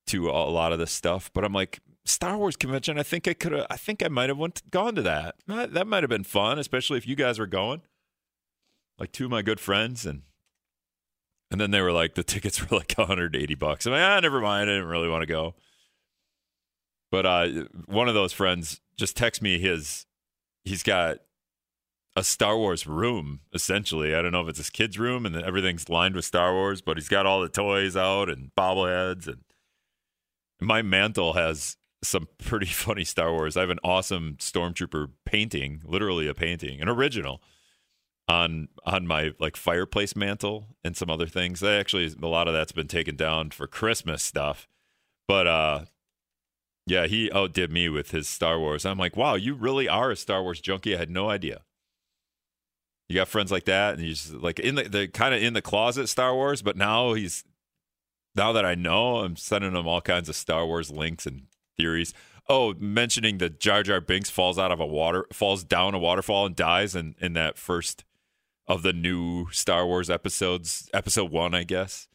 to 0.08 0.30
a 0.30 0.50
lot 0.50 0.74
of 0.74 0.80
this 0.80 0.92
stuff, 0.92 1.30
but 1.34 1.44
I'm 1.44 1.54
like 1.54 1.80
Star 2.06 2.38
Wars 2.38 2.56
convention. 2.56 3.00
I 3.00 3.04
think 3.04 3.28
I 3.28 3.34
could 3.34 3.54
have. 3.54 3.68
I 3.70 3.78
think 3.78 4.04
I 4.04 4.10
might 4.10 4.30
have 4.30 4.38
went 4.38 4.70
gone 4.70 4.96
to 4.96 5.02
that. 5.04 5.36
That 5.48 5.88
might 5.88 6.04
have 6.04 6.10
been 6.10 6.24
fun, 6.24 6.60
especially 6.60 6.98
if 6.98 7.08
you 7.08 7.16
guys 7.16 7.40
were 7.40 7.48
going. 7.48 7.82
Like 9.00 9.12
two 9.12 9.26
of 9.26 9.32
my 9.32 9.42
good 9.42 9.60
friends, 9.60 10.06
and 10.06 10.24
and 11.52 11.62
then 11.62 11.72
they 11.72 11.82
were 11.82 11.92
like, 11.92 12.16
the 12.16 12.24
tickets 12.24 12.62
were 12.62 12.78
like 12.78 12.94
180 12.94 13.56
bucks. 13.56 13.86
I'm 13.86 13.94
like, 13.94 14.02
ah, 14.02 14.20
never 14.20 14.42
mind. 14.42 14.70
I 14.70 14.74
didn't 14.74 14.90
really 14.90 15.10
want 15.10 15.22
to 15.22 15.28
go. 15.28 15.56
But 17.12 17.26
uh, 17.26 17.48
one 17.86 18.08
of 18.08 18.16
those 18.16 18.34
friends 18.34 18.82
just 18.98 19.18
texted 19.18 19.42
me 19.42 19.60
his. 19.60 20.06
He's 20.66 20.84
got 20.84 21.18
a 22.16 22.24
Star 22.24 22.58
Wars 22.58 22.86
room 22.86 23.42
essentially. 23.54 24.16
I 24.16 24.22
don't 24.22 24.32
know 24.32 24.42
if 24.42 24.50
it's 24.50 24.60
his 24.60 24.70
kid's 24.70 25.00
room 25.00 25.26
and 25.26 25.36
everything's 25.36 25.90
lined 25.90 26.16
with 26.16 26.26
Star 26.26 26.54
Wars, 26.54 26.82
but 26.82 26.98
he's 26.98 27.10
got 27.10 27.26
all 27.26 27.42
the 27.42 27.50
toys 27.50 27.96
out 27.98 28.30
and 28.30 28.52
bobbleheads 28.58 29.28
and 29.28 29.40
my 30.62 30.82
mantle 30.82 31.34
has 31.34 31.78
some 32.04 32.28
pretty 32.38 32.66
funny 32.86 33.04
Star 33.04 33.32
Wars. 33.32 33.58
I 33.58 33.62
have 33.62 33.70
an 33.70 33.80
awesome 33.84 34.38
stormtrooper 34.40 35.10
painting, 35.26 35.82
literally 35.86 36.28
a 36.28 36.34
painting, 36.34 36.82
an 36.82 36.90
original 36.90 37.42
on 38.28 38.70
on 38.86 39.06
my 39.06 39.32
like 39.40 39.58
fireplace 39.58 40.16
mantle 40.16 40.68
and 40.84 40.96
some 40.96 41.10
other 41.10 41.28
things. 41.28 41.60
That 41.60 41.80
actually 41.80 42.14
a 42.22 42.28
lot 42.28 42.48
of 42.48 42.54
that's 42.54 42.72
been 42.72 42.88
taken 42.88 43.16
down 43.16 43.52
for 43.52 43.68
Christmas 43.68 44.24
stuff. 44.24 44.68
But 45.28 45.48
uh 45.48 45.86
Yeah, 46.86 47.08
he 47.08 47.32
outdid 47.32 47.72
me 47.72 47.90
with 47.90 48.12
his 48.12 48.28
Star 48.28 48.60
Wars. 48.60 48.86
I'm 48.86 48.98
like, 48.98 49.18
wow, 49.18 49.36
you 49.36 49.54
really 49.56 49.88
are 49.90 50.12
a 50.12 50.16
Star 50.16 50.42
Wars 50.44 50.62
junkie. 50.62 50.96
I 50.96 51.00
had 51.00 51.10
no 51.10 51.30
idea. 51.30 51.62
You 53.10 53.16
got 53.16 53.28
friends 53.28 53.52
like 53.52 53.66
that, 53.66 53.96
and 53.96 54.02
he's 54.04 54.32
like 54.32 54.60
in 54.60 54.76
the, 54.76 54.84
the 54.84 55.08
kind 55.08 55.36
of 55.36 55.42
in 55.44 55.54
the 55.54 55.62
closet 55.62 56.08
Star 56.08 56.34
Wars, 56.34 56.62
but 56.62 56.78
now 56.78 57.14
he's 57.14 57.44
now 58.36 58.52
that 58.54 58.66
I 58.66 58.76
know, 58.76 59.18
I'm 59.18 59.36
sending 59.36 59.76
him 59.76 59.88
all 59.88 60.02
kinds 60.02 60.30
of 60.30 60.36
Star 60.36 60.66
Wars 60.66 60.90
links 60.90 61.26
and 61.26 61.44
theories. 61.78 62.14
Oh, 62.50 62.74
mentioning 62.78 63.38
that 63.38 63.60
Jar 63.60 63.84
Jar 63.84 64.02
Binks 64.02 64.30
falls 64.30 64.60
out 64.60 64.72
of 64.72 64.80
a 64.80 64.86
water, 64.86 65.26
falls 65.32 65.64
down 65.64 65.94
a 65.94 66.00
waterfall 66.00 66.46
and 66.46 66.56
dies 66.56 66.96
in, 66.96 67.16
in 67.20 67.34
that 67.34 67.58
first 67.58 68.04
of 68.68 68.84
the 68.84 68.94
new 68.94 69.50
Star 69.52 69.86
Wars 69.86 70.10
episodes, 70.10 70.90
episode 70.94 71.32
one, 71.32 71.54
I 71.54 71.64
guess. 71.64 72.08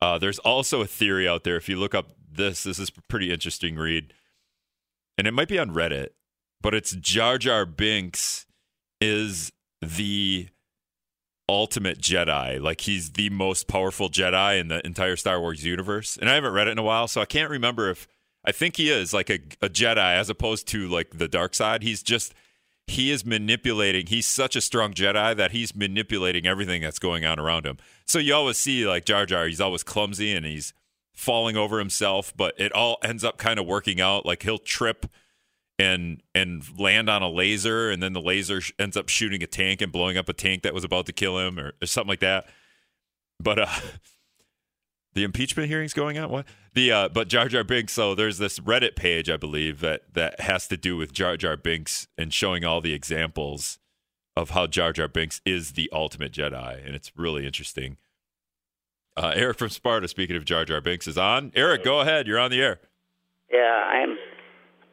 Uh, 0.00 0.18
there's 0.18 0.38
also 0.40 0.80
a 0.80 0.86
theory 0.86 1.28
out 1.28 1.44
there. 1.44 1.56
If 1.56 1.68
you 1.68 1.76
look 1.76 1.94
up 1.94 2.10
this, 2.30 2.64
this 2.64 2.78
is 2.78 2.90
a 2.90 3.02
pretty 3.08 3.32
interesting 3.32 3.76
read, 3.76 4.12
and 5.16 5.26
it 5.26 5.32
might 5.32 5.48
be 5.48 5.58
on 5.58 5.70
Reddit, 5.70 6.08
but 6.60 6.74
it's 6.74 6.92
Jar 6.92 7.38
Jar 7.38 7.64
Binks 7.64 8.46
is 9.00 9.52
the 9.80 10.48
ultimate 11.48 11.98
Jedi. 11.98 12.60
Like 12.60 12.82
he's 12.82 13.10
the 13.10 13.30
most 13.30 13.68
powerful 13.68 14.08
Jedi 14.08 14.60
in 14.60 14.68
the 14.68 14.84
entire 14.86 15.16
Star 15.16 15.40
Wars 15.40 15.64
universe. 15.64 16.16
And 16.16 16.28
I 16.28 16.34
haven't 16.34 16.52
read 16.52 16.68
it 16.68 16.72
in 16.72 16.78
a 16.78 16.82
while, 16.82 17.08
so 17.08 17.20
I 17.20 17.26
can't 17.26 17.50
remember 17.50 17.90
if 17.90 18.08
I 18.44 18.52
think 18.52 18.76
he 18.76 18.90
is 18.90 19.12
like 19.12 19.30
a, 19.30 19.38
a 19.60 19.68
Jedi 19.68 20.16
as 20.16 20.28
opposed 20.28 20.66
to 20.68 20.88
like 20.88 21.18
the 21.18 21.28
dark 21.28 21.54
side. 21.54 21.82
He's 21.82 22.02
just 22.02 22.34
he 22.86 23.10
is 23.10 23.24
manipulating. 23.24 24.06
He's 24.06 24.26
such 24.26 24.56
a 24.56 24.60
strong 24.60 24.92
Jedi 24.92 25.36
that 25.36 25.52
he's 25.52 25.74
manipulating 25.74 26.46
everything 26.46 26.82
that's 26.82 26.98
going 26.98 27.24
on 27.24 27.38
around 27.38 27.64
him. 27.64 27.78
So 28.06 28.18
you 28.18 28.34
always 28.34 28.58
see 28.58 28.86
like 28.86 29.04
Jar 29.04 29.26
Jar, 29.26 29.46
he's 29.46 29.60
always 29.60 29.82
clumsy 29.82 30.34
and 30.34 30.44
he's 30.44 30.74
falling 31.14 31.56
over 31.56 31.78
himself, 31.78 32.32
but 32.36 32.58
it 32.58 32.72
all 32.72 32.98
ends 33.04 33.22
up 33.22 33.38
kind 33.38 33.58
of 33.58 33.66
working 33.66 34.00
out. 34.00 34.26
Like 34.26 34.42
he'll 34.42 34.58
trip 34.58 35.06
and 35.78 36.22
and 36.34 36.62
land 36.78 37.08
on 37.08 37.22
a 37.22 37.28
laser, 37.28 37.90
and 37.90 38.02
then 38.02 38.12
the 38.12 38.20
laser 38.20 38.60
sh- 38.60 38.72
ends 38.78 38.96
up 38.96 39.08
shooting 39.08 39.42
a 39.42 39.46
tank 39.46 39.80
and 39.80 39.90
blowing 39.90 40.16
up 40.16 40.28
a 40.28 40.32
tank 40.32 40.62
that 40.62 40.74
was 40.74 40.84
about 40.84 41.06
to 41.06 41.12
kill 41.12 41.38
him, 41.38 41.58
or, 41.58 41.72
or 41.80 41.86
something 41.86 42.08
like 42.08 42.20
that. 42.20 42.46
But 43.40 43.58
uh, 43.58 43.66
the 45.14 45.24
impeachment 45.24 45.68
hearings 45.68 45.92
going 45.92 46.18
on. 46.18 46.30
What 46.30 46.46
the 46.74 46.92
uh, 46.92 47.08
but 47.08 47.28
Jar 47.28 47.48
Jar 47.48 47.64
Binks. 47.64 47.92
So 47.92 48.14
there's 48.14 48.38
this 48.38 48.58
Reddit 48.58 48.96
page, 48.96 49.28
I 49.28 49.36
believe 49.36 49.80
that 49.80 50.14
that 50.14 50.40
has 50.40 50.66
to 50.68 50.76
do 50.76 50.96
with 50.96 51.12
Jar 51.12 51.36
Jar 51.36 51.56
Binks 51.56 52.08
and 52.16 52.32
showing 52.32 52.64
all 52.64 52.80
the 52.80 52.92
examples 52.92 53.78
of 54.36 54.50
how 54.50 54.66
Jar 54.66 54.92
Jar 54.92 55.08
Binks 55.08 55.40
is 55.44 55.72
the 55.72 55.90
ultimate 55.92 56.32
Jedi, 56.32 56.84
and 56.84 56.94
it's 56.94 57.12
really 57.16 57.46
interesting. 57.46 57.96
Uh, 59.16 59.32
Eric 59.34 59.58
from 59.58 59.68
Sparta, 59.68 60.08
speaking 60.08 60.36
of 60.36 60.44
Jar 60.44 60.64
Jar 60.64 60.80
Binks, 60.80 61.06
is 61.06 61.18
on. 61.18 61.52
Eric, 61.54 61.84
go 61.84 62.00
ahead. 62.00 62.26
You're 62.26 62.38
on 62.38 62.50
the 62.50 62.62
air. 62.62 62.80
Yeah, 63.52 63.60
I'm 63.60 64.16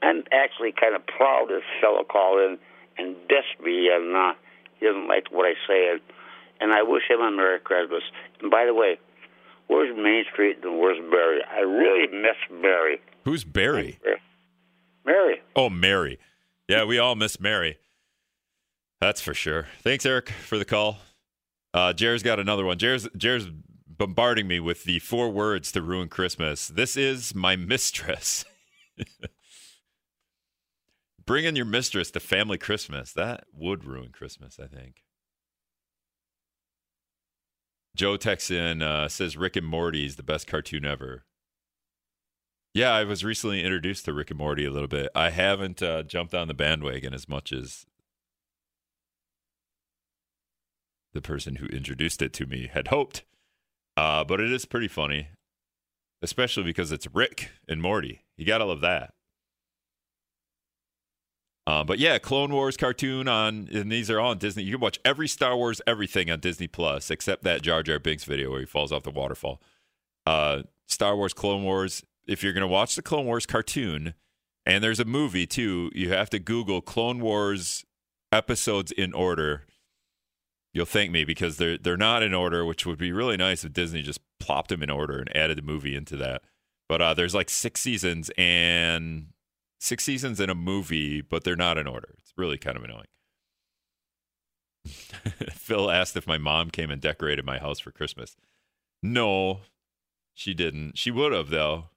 I'm 0.02 0.24
actually 0.32 0.74
kind 0.74 0.96
of 0.96 1.06
proud 1.08 1.48
this 1.50 1.64
fellow 1.80 2.04
called 2.04 2.40
in 2.40 2.58
and 2.98 3.16
dissed 3.30 3.64
me, 3.64 3.90
and 3.90 4.16
uh, 4.16 4.34
he 4.78 4.86
doesn't 4.86 5.08
like 5.08 5.32
what 5.32 5.46
I 5.46 5.54
say, 5.68 5.92
and, 5.92 6.02
and 6.60 6.74
I 6.74 6.84
wish 6.84 7.04
him 7.10 7.22
a 7.22 7.32
Merry 7.32 7.60
Christmas. 7.60 8.04
And 8.42 8.52
by 8.52 8.66
the 8.66 8.74
way, 8.74 9.00
where's 9.70 9.96
Main 9.96 10.26
Street 10.34 10.58
and 10.64 10.78
where's 10.80 11.00
Barry? 11.10 11.42
I 11.50 11.62
really 11.62 12.08
miss 12.12 12.62
Barry. 12.62 13.00
Who's 13.24 13.46
Barry? 13.46 14.00
Mary. 15.06 15.42
Oh, 15.56 15.70
Mary. 15.70 16.20
Yeah, 16.68 16.84
we 16.84 17.00
all 17.00 17.16
miss 17.16 17.40
Mary. 17.40 17.78
That's 19.00 19.22
for 19.22 19.34
sure. 19.34 19.68
Thanks, 19.82 20.06
Eric, 20.06 20.30
for 20.30 20.58
the 20.58 20.66
call. 20.66 20.98
Uh, 21.74 21.94
Jer's 21.94 22.22
got 22.22 22.40
another 22.40 22.66
one. 22.66 22.78
Jer's 22.78 23.08
Jer's 23.16 23.48
bombarding 23.88 24.48
me 24.48 24.60
with 24.60 24.84
the 24.84 25.00
four 25.00 25.30
words 25.30 25.72
to 25.72 25.82
ruin 25.82 26.10
Christmas. 26.10 26.68
This 26.68 26.98
is 26.98 27.34
my 27.34 27.56
mistress. 27.56 28.46
Bringing 31.26 31.56
your 31.56 31.66
mistress 31.66 32.12
to 32.12 32.20
family 32.20 32.58
Christmas. 32.58 33.14
That 33.14 33.46
would 33.54 33.86
ruin 33.86 34.10
Christmas, 34.12 34.60
I 34.60 34.68
think. 34.68 35.04
Joe 37.96 38.18
texts 38.18 38.52
in, 38.52 38.82
uh, 38.82 39.10
says 39.10 39.36
Rick 39.36 39.56
and 39.56 39.68
Morty 39.68 40.06
is 40.06 40.16
the 40.16 40.24
best 40.24 40.48
cartoon 40.48 40.86
ever. 40.86 41.26
Yeah, 42.74 42.94
I 42.94 43.04
was 43.04 43.24
recently 43.24 43.64
introduced 43.64 44.06
to 44.06 44.14
Rick 44.14 44.30
and 44.30 44.38
Morty 44.38 44.66
a 44.66 44.72
little 44.72 44.88
bit. 44.88 45.10
I 45.16 45.32
haven't 45.32 45.82
uh, 45.82 46.04
jumped 46.04 46.34
on 46.34 46.48
the 46.48 46.54
bandwagon 46.54 47.14
as 47.14 47.28
much 47.28 47.52
as 47.52 47.86
the 51.14 51.22
person 51.22 51.56
who 51.56 51.66
introduced 51.68 52.22
it 52.22 52.34
to 52.34 52.46
me 52.46 52.70
had 52.72 52.90
hoped. 52.90 53.24
Uh, 53.98 54.24
but 54.24 54.40
it 54.40 54.52
is 54.52 54.66
pretty 54.66 54.88
funny, 54.88 55.30
especially 56.22 56.64
because 56.64 56.92
it's 56.92 57.08
Rick 57.14 57.50
and 57.68 57.82
Morty. 57.82 58.24
You 58.38 58.46
gotta 58.46 58.66
love 58.66 58.82
that. 58.82 59.14
Uh, 61.70 61.84
but 61.84 62.00
yeah, 62.00 62.18
Clone 62.18 62.52
Wars 62.52 62.76
cartoon 62.78 63.28
on, 63.28 63.70
and 63.72 63.92
these 63.92 64.10
are 64.10 64.20
all 64.20 64.32
on 64.32 64.40
Disney. 64.40 64.64
You 64.64 64.72
can 64.72 64.82
watch 64.82 65.00
every 65.06 65.28
Star 65.28 65.56
Wars 65.56 65.80
everything 65.86 66.32
on 66.32 66.40
Disney 66.40 66.66
Plus 66.66 67.12
except 67.12 67.44
that 67.44 67.62
Jar 67.62 67.84
Jar 67.84 68.00
Binks 68.00 68.24
video 68.24 68.50
where 68.50 68.62
he 68.62 68.66
falls 68.66 68.92
off 68.92 69.04
the 69.04 69.12
waterfall. 69.12 69.62
Uh, 70.26 70.64
Star 70.88 71.16
Wars 71.16 71.32
Clone 71.32 71.64
Wars. 71.64 72.04
If 72.26 72.42
you're 72.42 72.54
gonna 72.54 72.68
watch 72.68 72.96
the 72.96 73.04
Clone 73.04 73.28
Wars 73.28 73.46
cartoon, 73.46 74.16
and 74.66 74.84
there's 74.84 75.00
a 75.00 75.06
movie 75.06 75.46
too, 75.46 75.92
you 75.94 76.10
have 76.10 76.32
to 76.32 76.40
Google 76.40 76.82
Clone 76.82 77.20
Wars 77.20 77.86
episodes 78.32 78.92
in 78.92 79.14
order. 79.14 79.68
You'll 80.74 80.88
thank 80.88 81.12
me 81.12 81.24
because 81.24 81.58
they're 81.58 81.78
they're 81.78 81.98
not 81.98 82.24
in 82.24 82.34
order, 82.34 82.66
which 82.66 82.88
would 82.88 82.98
be 82.98 83.12
really 83.12 83.38
nice 83.38 83.64
if 83.64 83.74
Disney 83.74 84.02
just 84.02 84.22
plopped 84.40 84.70
them 84.70 84.82
in 84.82 84.90
order 84.90 85.20
and 85.20 85.38
added 85.38 85.60
the 85.60 85.62
movie 85.62 85.96
into 85.96 86.18
that. 86.18 86.42
But 86.88 87.00
uh, 87.00 87.14
there's 87.14 87.36
like 87.36 87.52
six 87.52 87.80
seasons 87.80 88.32
and 88.40 89.28
six 89.80 90.04
seasons 90.04 90.40
in 90.40 90.50
a 90.50 90.56
movie, 90.56 91.22
but 91.22 91.44
they're 91.44 91.56
not 91.56 91.78
in 91.78 91.88
order. 91.88 92.16
It's 92.20 92.34
really 92.38 92.58
kind 92.58 92.78
of 92.78 92.84
annoying. 92.84 93.06
Phil 95.54 95.90
asked 95.90 96.16
if 96.16 96.28
my 96.28 96.38
mom 96.38 96.70
came 96.70 96.90
and 96.92 97.02
decorated 97.02 97.46
my 97.46 97.60
house 97.60 97.80
for 97.80 97.92
Christmas. 97.92 98.36
No, 99.02 99.62
she 100.34 100.54
didn't. 100.54 100.98
She 100.98 101.12
would 101.12 101.32
have 101.32 101.50
though. 101.50 101.90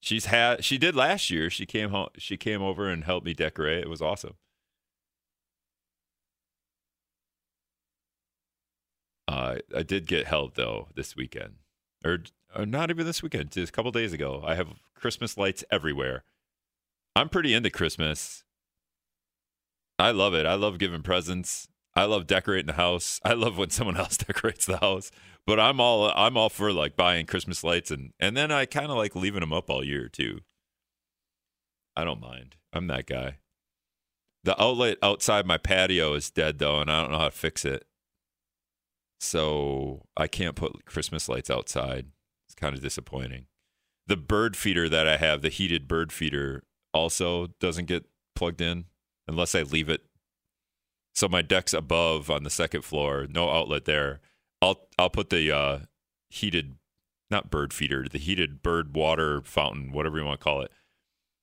She's 0.00 0.26
had 0.26 0.64
she 0.64 0.78
did 0.78 0.96
last 0.96 1.30
year. 1.30 1.48
She 1.50 1.66
came 1.66 1.90
home 1.90 2.08
she 2.18 2.36
came 2.36 2.62
over 2.62 2.88
and 2.88 3.04
helped 3.04 3.24
me 3.26 3.34
decorate. 3.34 3.84
It 3.84 3.88
was 3.90 4.02
awesome. 4.02 4.34
Uh, 9.28 9.56
I 9.74 9.82
did 9.82 10.06
get 10.06 10.26
help 10.26 10.54
though 10.56 10.88
this 10.94 11.16
weekend, 11.16 11.54
or, 12.04 12.18
or 12.54 12.66
not 12.66 12.90
even 12.90 13.06
this 13.06 13.22
weekend. 13.22 13.52
Just 13.52 13.70
a 13.70 13.72
couple 13.72 13.90
days 13.90 14.12
ago. 14.12 14.42
I 14.44 14.56
have 14.56 14.68
Christmas 14.94 15.38
lights 15.38 15.64
everywhere. 15.70 16.24
I'm 17.14 17.28
pretty 17.28 17.54
into 17.54 17.70
Christmas. 17.70 18.44
I 19.98 20.10
love 20.10 20.34
it. 20.34 20.46
I 20.46 20.54
love 20.54 20.78
giving 20.78 21.02
presents. 21.02 21.68
I 21.94 22.04
love 22.04 22.26
decorating 22.26 22.66
the 22.66 22.72
house. 22.74 23.20
I 23.24 23.34
love 23.34 23.58
when 23.58 23.70
someone 23.70 23.96
else 23.96 24.16
decorates 24.28 24.66
the 24.66 24.78
house. 24.78 25.10
But 25.46 25.58
I'm 25.58 25.80
all 25.80 26.12
I'm 26.14 26.36
all 26.36 26.48
for 26.48 26.72
like 26.72 26.96
buying 26.96 27.26
Christmas 27.26 27.64
lights 27.64 27.90
and 27.90 28.12
and 28.20 28.36
then 28.36 28.52
I 28.52 28.64
kind 28.64 28.90
of 28.90 28.96
like 28.96 29.16
leaving 29.16 29.40
them 29.40 29.52
up 29.52 29.68
all 29.68 29.84
year 29.84 30.08
too. 30.08 30.40
I 31.96 32.04
don't 32.04 32.20
mind. 32.20 32.56
I'm 32.72 32.86
that 32.86 33.06
guy. 33.06 33.38
The 34.44 34.60
outlet 34.60 34.98
outside 35.02 35.46
my 35.46 35.58
patio 35.58 36.14
is 36.14 36.30
dead 36.30 36.58
though, 36.58 36.80
and 36.80 36.90
I 36.90 37.00
don't 37.00 37.12
know 37.12 37.18
how 37.18 37.26
to 37.26 37.30
fix 37.30 37.64
it. 37.64 37.84
So 39.20 40.06
I 40.16 40.26
can't 40.26 40.56
put 40.56 40.84
Christmas 40.84 41.28
lights 41.28 41.50
outside. 41.50 42.06
It's 42.48 42.54
kind 42.54 42.74
of 42.74 42.82
disappointing. 42.82 43.46
The 44.06 44.16
bird 44.16 44.56
feeder 44.56 44.88
that 44.88 45.06
I 45.06 45.16
have, 45.16 45.42
the 45.42 45.48
heated 45.48 45.86
bird 45.86 46.12
feeder, 46.12 46.64
also 46.92 47.48
doesn't 47.60 47.86
get 47.86 48.04
plugged 48.34 48.60
in 48.60 48.86
unless 49.26 49.54
I 49.54 49.62
leave 49.62 49.88
it. 49.88 50.02
So 51.14 51.28
my 51.28 51.42
deck's 51.42 51.74
above 51.74 52.30
on 52.30 52.42
the 52.42 52.50
second 52.50 52.82
floor, 52.82 53.26
no 53.28 53.50
outlet 53.50 53.84
there. 53.84 54.20
I'll 54.60 54.88
I'll 54.98 55.10
put 55.10 55.30
the 55.30 55.54
uh, 55.54 55.78
heated, 56.30 56.76
not 57.30 57.50
bird 57.50 57.72
feeder, 57.72 58.06
the 58.10 58.18
heated 58.18 58.62
bird 58.62 58.94
water 58.94 59.42
fountain, 59.42 59.92
whatever 59.92 60.18
you 60.18 60.24
want 60.24 60.40
to 60.40 60.44
call 60.44 60.62
it. 60.62 60.70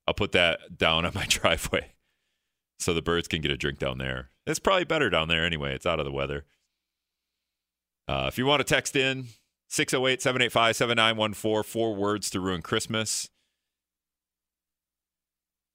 I'll 0.08 0.14
put 0.14 0.32
that 0.32 0.78
down 0.78 1.06
on 1.06 1.12
my 1.14 1.26
driveway, 1.28 1.94
so 2.80 2.94
the 2.94 3.02
birds 3.02 3.28
can 3.28 3.42
get 3.42 3.52
a 3.52 3.58
drink 3.58 3.78
down 3.78 4.00
there. 4.00 4.30
It's 4.48 4.60
probably 4.60 4.86
better 4.86 5.10
down 5.10 5.28
there 5.28 5.46
anyway. 5.46 5.76
It's 5.76 5.86
out 5.86 6.00
of 6.00 6.06
the 6.06 6.12
weather. 6.12 6.46
Uh, 8.08 8.26
if 8.28 8.40
you 8.40 8.46
want 8.48 8.60
to 8.60 8.64
text 8.64 8.96
in, 8.96 9.28
608 9.68 10.20
785 10.20 10.76
7914, 10.76 11.64
four 11.64 11.94
words 11.94 12.32
to 12.32 12.40
ruin 12.40 12.64
Christmas. 12.64 13.30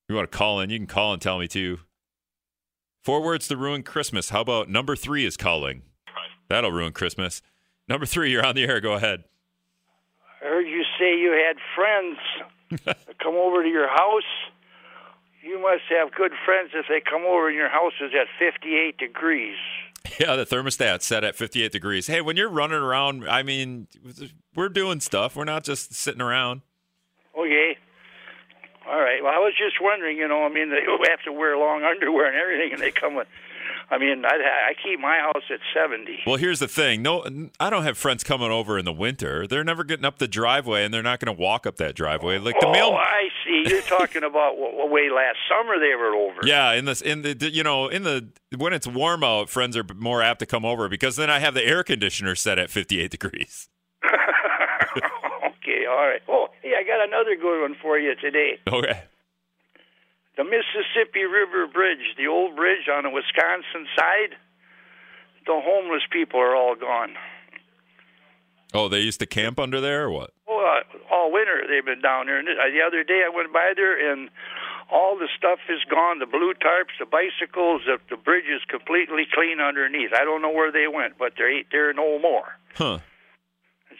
You 0.08 0.14
want 0.14 0.30
to 0.30 0.36
call 0.36 0.60
in? 0.60 0.70
You 0.70 0.78
can 0.78 0.86
call 0.86 1.12
and 1.12 1.22
tell 1.22 1.38
me 1.38 1.48
too. 1.48 1.80
Four 3.02 3.22
words 3.22 3.48
to 3.48 3.56
ruin 3.56 3.82
Christmas. 3.82 4.30
How 4.30 4.40
about 4.40 4.68
number 4.68 4.96
three 4.96 5.24
is 5.24 5.36
calling? 5.36 5.82
That'll 6.48 6.72
ruin 6.72 6.92
Christmas. 6.92 7.42
Number 7.88 8.06
three, 8.06 8.30
you're 8.30 8.44
on 8.44 8.54
the 8.54 8.64
air. 8.64 8.80
Go 8.80 8.94
ahead. 8.94 9.24
I 10.42 10.46
heard 10.46 10.66
you 10.66 10.82
say 10.98 11.18
you 11.18 11.32
had 11.32 11.56
friends 11.74 12.18
come 13.22 13.34
over 13.34 13.62
to 13.62 13.68
your 13.68 13.88
house. 13.88 14.22
You 15.42 15.60
must 15.60 15.82
have 15.90 16.14
good 16.14 16.32
friends 16.44 16.70
if 16.74 16.86
they 16.88 17.00
come 17.00 17.22
over 17.22 17.48
and 17.48 17.56
your 17.56 17.68
house 17.68 17.92
is 18.00 18.12
at 18.18 18.26
58 18.38 18.96
degrees. 18.98 19.56
Yeah, 20.20 20.36
the 20.36 20.44
thermostat 20.46 21.02
set 21.02 21.24
at 21.24 21.34
58 21.34 21.72
degrees. 21.72 22.06
Hey, 22.06 22.20
when 22.20 22.36
you're 22.36 22.50
running 22.50 22.78
around, 22.78 23.28
I 23.28 23.42
mean, 23.42 23.88
we're 24.54 24.68
doing 24.68 25.00
stuff. 25.00 25.34
We're 25.34 25.44
not 25.44 25.64
just 25.64 25.94
sitting 25.94 26.20
around. 26.20 26.60
All 28.86 29.00
right. 29.00 29.22
Well, 29.22 29.32
I 29.32 29.38
was 29.38 29.54
just 29.56 29.76
wondering. 29.80 30.18
You 30.18 30.28
know, 30.28 30.44
I 30.44 30.48
mean, 30.48 30.70
they 30.70 30.80
have 31.10 31.22
to 31.24 31.32
wear 31.32 31.56
long 31.56 31.82
underwear 31.84 32.26
and 32.26 32.36
everything, 32.36 32.72
and 32.72 32.80
they 32.80 32.90
come 32.90 33.14
with. 33.14 33.28
I 33.90 33.98
mean, 33.98 34.24
I, 34.24 34.70
I 34.70 34.74
keep 34.82 34.98
my 34.98 35.18
house 35.18 35.44
at 35.50 35.60
seventy. 35.74 36.20
Well, 36.26 36.36
here's 36.36 36.58
the 36.58 36.68
thing. 36.68 37.02
No, 37.02 37.24
I 37.60 37.70
don't 37.70 37.82
have 37.82 37.98
friends 37.98 38.24
coming 38.24 38.50
over 38.50 38.78
in 38.78 38.84
the 38.84 38.92
winter. 38.92 39.46
They're 39.46 39.64
never 39.64 39.84
getting 39.84 40.06
up 40.06 40.18
the 40.18 40.28
driveway, 40.28 40.84
and 40.84 40.92
they're 40.92 41.02
not 41.02 41.20
going 41.20 41.34
to 41.34 41.40
walk 41.40 41.66
up 41.66 41.76
that 41.76 41.94
driveway. 41.94 42.38
Like 42.38 42.58
the 42.60 42.66
oh, 42.66 42.72
mail. 42.72 42.92
I 42.94 43.28
see. 43.44 43.64
You're 43.66 43.82
talking 43.82 44.24
about 44.24 44.56
w- 44.56 44.86
way 44.90 45.10
last 45.10 45.36
summer 45.48 45.78
they 45.78 45.94
were 45.94 46.14
over. 46.14 46.40
Yeah, 46.44 46.72
in 46.72 46.86
this, 46.86 47.02
in 47.02 47.22
the, 47.22 47.50
you 47.52 47.62
know, 47.62 47.88
in 47.88 48.04
the 48.04 48.28
when 48.56 48.72
it's 48.72 48.86
warm 48.86 49.22
out, 49.22 49.50
friends 49.50 49.76
are 49.76 49.84
more 49.96 50.22
apt 50.22 50.40
to 50.40 50.46
come 50.46 50.64
over 50.64 50.88
because 50.88 51.16
then 51.16 51.28
I 51.28 51.38
have 51.40 51.54
the 51.54 51.64
air 51.64 51.84
conditioner 51.84 52.34
set 52.34 52.58
at 52.58 52.70
58 52.70 53.10
degrees. 53.10 53.68
Okay. 55.84 55.92
All 55.92 56.06
right. 56.08 56.22
Oh, 56.28 56.48
hey, 56.62 56.72
I 56.78 56.82
got 56.82 57.06
another 57.06 57.36
good 57.36 57.62
one 57.62 57.76
for 57.80 57.98
you 57.98 58.14
today. 58.16 58.58
Okay. 58.66 59.02
The 60.36 60.44
Mississippi 60.44 61.24
River 61.24 61.66
Bridge, 61.66 62.14
the 62.16 62.26
old 62.26 62.56
bridge 62.56 62.88
on 62.90 63.04
the 63.04 63.10
Wisconsin 63.10 63.86
side. 63.96 64.36
The 65.46 65.60
homeless 65.62 66.02
people 66.10 66.40
are 66.40 66.56
all 66.56 66.74
gone. 66.74 67.14
Oh, 68.72 68.88
they 68.88 68.98
used 68.98 69.20
to 69.20 69.26
camp 69.26 69.60
under 69.60 69.80
there, 69.80 70.04
or 70.04 70.10
what? 70.10 70.32
Oh, 70.48 70.58
uh, 70.58 71.14
all 71.14 71.30
winter 71.32 71.62
they've 71.68 71.84
been 71.84 72.02
down 72.02 72.26
there. 72.26 72.38
And 72.38 72.48
uh, 72.48 72.66
the 72.72 72.82
other 72.84 73.04
day 73.04 73.22
I 73.24 73.30
went 73.34 73.52
by 73.52 73.72
there, 73.76 74.12
and 74.12 74.30
all 74.90 75.16
the 75.16 75.28
stuff 75.38 75.60
is 75.68 75.84
gone. 75.88 76.18
The 76.18 76.26
blue 76.26 76.52
tarps, 76.54 76.98
the 76.98 77.06
bicycles, 77.06 77.82
the, 77.86 77.98
the 78.10 78.16
bridge 78.16 78.46
is 78.50 78.62
completely 78.68 79.26
clean 79.32 79.60
underneath. 79.60 80.10
I 80.12 80.24
don't 80.24 80.42
know 80.42 80.50
where 80.50 80.72
they 80.72 80.88
went, 80.88 81.18
but 81.18 81.34
they 81.38 81.58
ain't 81.58 81.68
there 81.70 81.92
no 81.92 82.18
more. 82.18 82.58
Huh. 82.74 82.98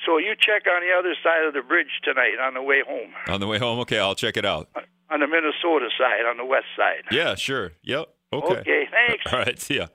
So 0.06 0.18
you 0.18 0.34
check 0.38 0.64
on 0.66 0.82
the 0.82 0.92
other 0.98 1.14
side 1.22 1.46
of 1.46 1.54
the 1.54 1.62
bridge 1.62 2.00
tonight 2.02 2.38
on 2.42 2.54
the 2.54 2.62
way 2.62 2.82
home. 2.86 3.12
On 3.28 3.40
the 3.40 3.46
way 3.46 3.58
home, 3.58 3.78
okay, 3.80 3.98
I'll 3.98 4.14
check 4.14 4.36
it 4.36 4.44
out. 4.44 4.68
On 5.10 5.20
the 5.20 5.26
Minnesota 5.26 5.88
side, 5.98 6.26
on 6.28 6.36
the 6.36 6.44
west 6.44 6.66
side. 6.76 7.04
Yeah, 7.10 7.34
sure. 7.34 7.72
Yep. 7.82 8.08
Okay. 8.32 8.54
Okay, 8.54 8.84
thanks. 8.90 9.24
All 9.32 9.38
right. 9.38 9.58
See 9.58 9.76
ya. 9.76 9.86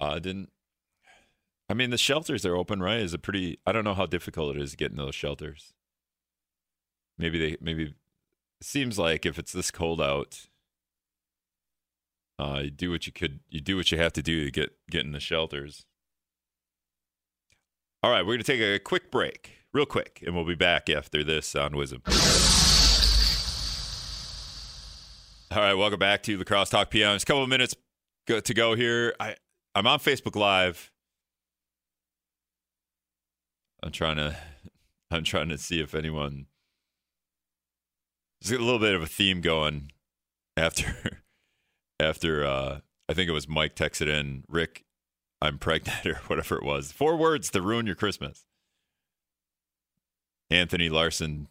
Uh, 0.00 0.18
didn't. 0.18 0.50
I 1.68 1.74
mean, 1.74 1.90
the 1.90 1.98
shelters 1.98 2.44
are 2.44 2.56
open, 2.56 2.80
right? 2.80 3.00
Is 3.00 3.14
it 3.14 3.22
pretty? 3.22 3.58
I 3.66 3.72
don't 3.72 3.84
know 3.84 3.94
how 3.94 4.06
difficult 4.06 4.56
it 4.56 4.62
is 4.62 4.74
getting 4.74 4.96
those 4.96 5.14
shelters. 5.14 5.72
Maybe 7.18 7.38
they. 7.38 7.56
Maybe 7.60 7.84
it 7.84 7.94
seems 8.66 8.98
like 8.98 9.24
if 9.24 9.38
it's 9.38 9.52
this 9.52 9.70
cold 9.70 10.00
out, 10.00 10.46
uh, 12.38 12.60
you 12.64 12.70
do 12.70 12.90
what 12.90 13.06
you 13.06 13.12
could. 13.12 13.40
You 13.48 13.60
do 13.60 13.76
what 13.76 13.90
you 13.90 13.98
have 13.98 14.12
to 14.14 14.22
do 14.22 14.44
to 14.44 14.50
get 14.50 14.76
get 14.90 15.04
in 15.04 15.12
the 15.12 15.20
shelters. 15.20 15.86
All 18.06 18.12
right, 18.12 18.24
we're 18.24 18.34
going 18.34 18.44
to 18.44 18.44
take 18.44 18.60
a 18.60 18.78
quick 18.78 19.10
break, 19.10 19.50
real 19.72 19.84
quick, 19.84 20.22
and 20.24 20.32
we'll 20.32 20.44
be 20.44 20.54
back 20.54 20.88
after 20.88 21.24
this 21.24 21.56
on 21.56 21.72
WIZM. 21.72 22.02
All 25.50 25.58
right, 25.60 25.74
welcome 25.74 25.98
back 25.98 26.22
to 26.22 26.38
La 26.38 26.44
Crosse 26.44 26.70
Talk 26.70 26.88
PM. 26.88 27.16
It's 27.16 27.24
a 27.24 27.26
couple 27.26 27.42
of 27.42 27.48
minutes 27.48 27.74
to 28.28 28.54
go 28.54 28.76
here. 28.76 29.12
I 29.18 29.34
I'm 29.74 29.88
on 29.88 29.98
Facebook 29.98 30.36
Live. 30.36 30.92
I'm 33.82 33.90
trying 33.90 34.18
to 34.18 34.36
I'm 35.10 35.24
trying 35.24 35.48
to 35.48 35.58
see 35.58 35.80
if 35.80 35.92
anyone 35.92 36.46
there's 38.40 38.56
a 38.56 38.62
little 38.62 38.78
bit 38.78 38.94
of 38.94 39.02
a 39.02 39.06
theme 39.06 39.40
going 39.40 39.90
after 40.56 41.22
after 41.98 42.46
uh 42.46 42.78
I 43.08 43.14
think 43.14 43.28
it 43.28 43.32
was 43.32 43.48
Mike 43.48 43.74
texted 43.74 44.06
in 44.06 44.44
Rick 44.46 44.85
I'm 45.40 45.58
pregnant 45.58 46.06
or 46.06 46.16
whatever 46.26 46.56
it 46.56 46.64
was. 46.64 46.92
Four 46.92 47.16
words 47.16 47.50
to 47.50 47.62
ruin 47.62 47.86
your 47.86 47.94
Christmas. 47.94 48.46
Anthony 50.50 50.88
Larson 50.88 51.48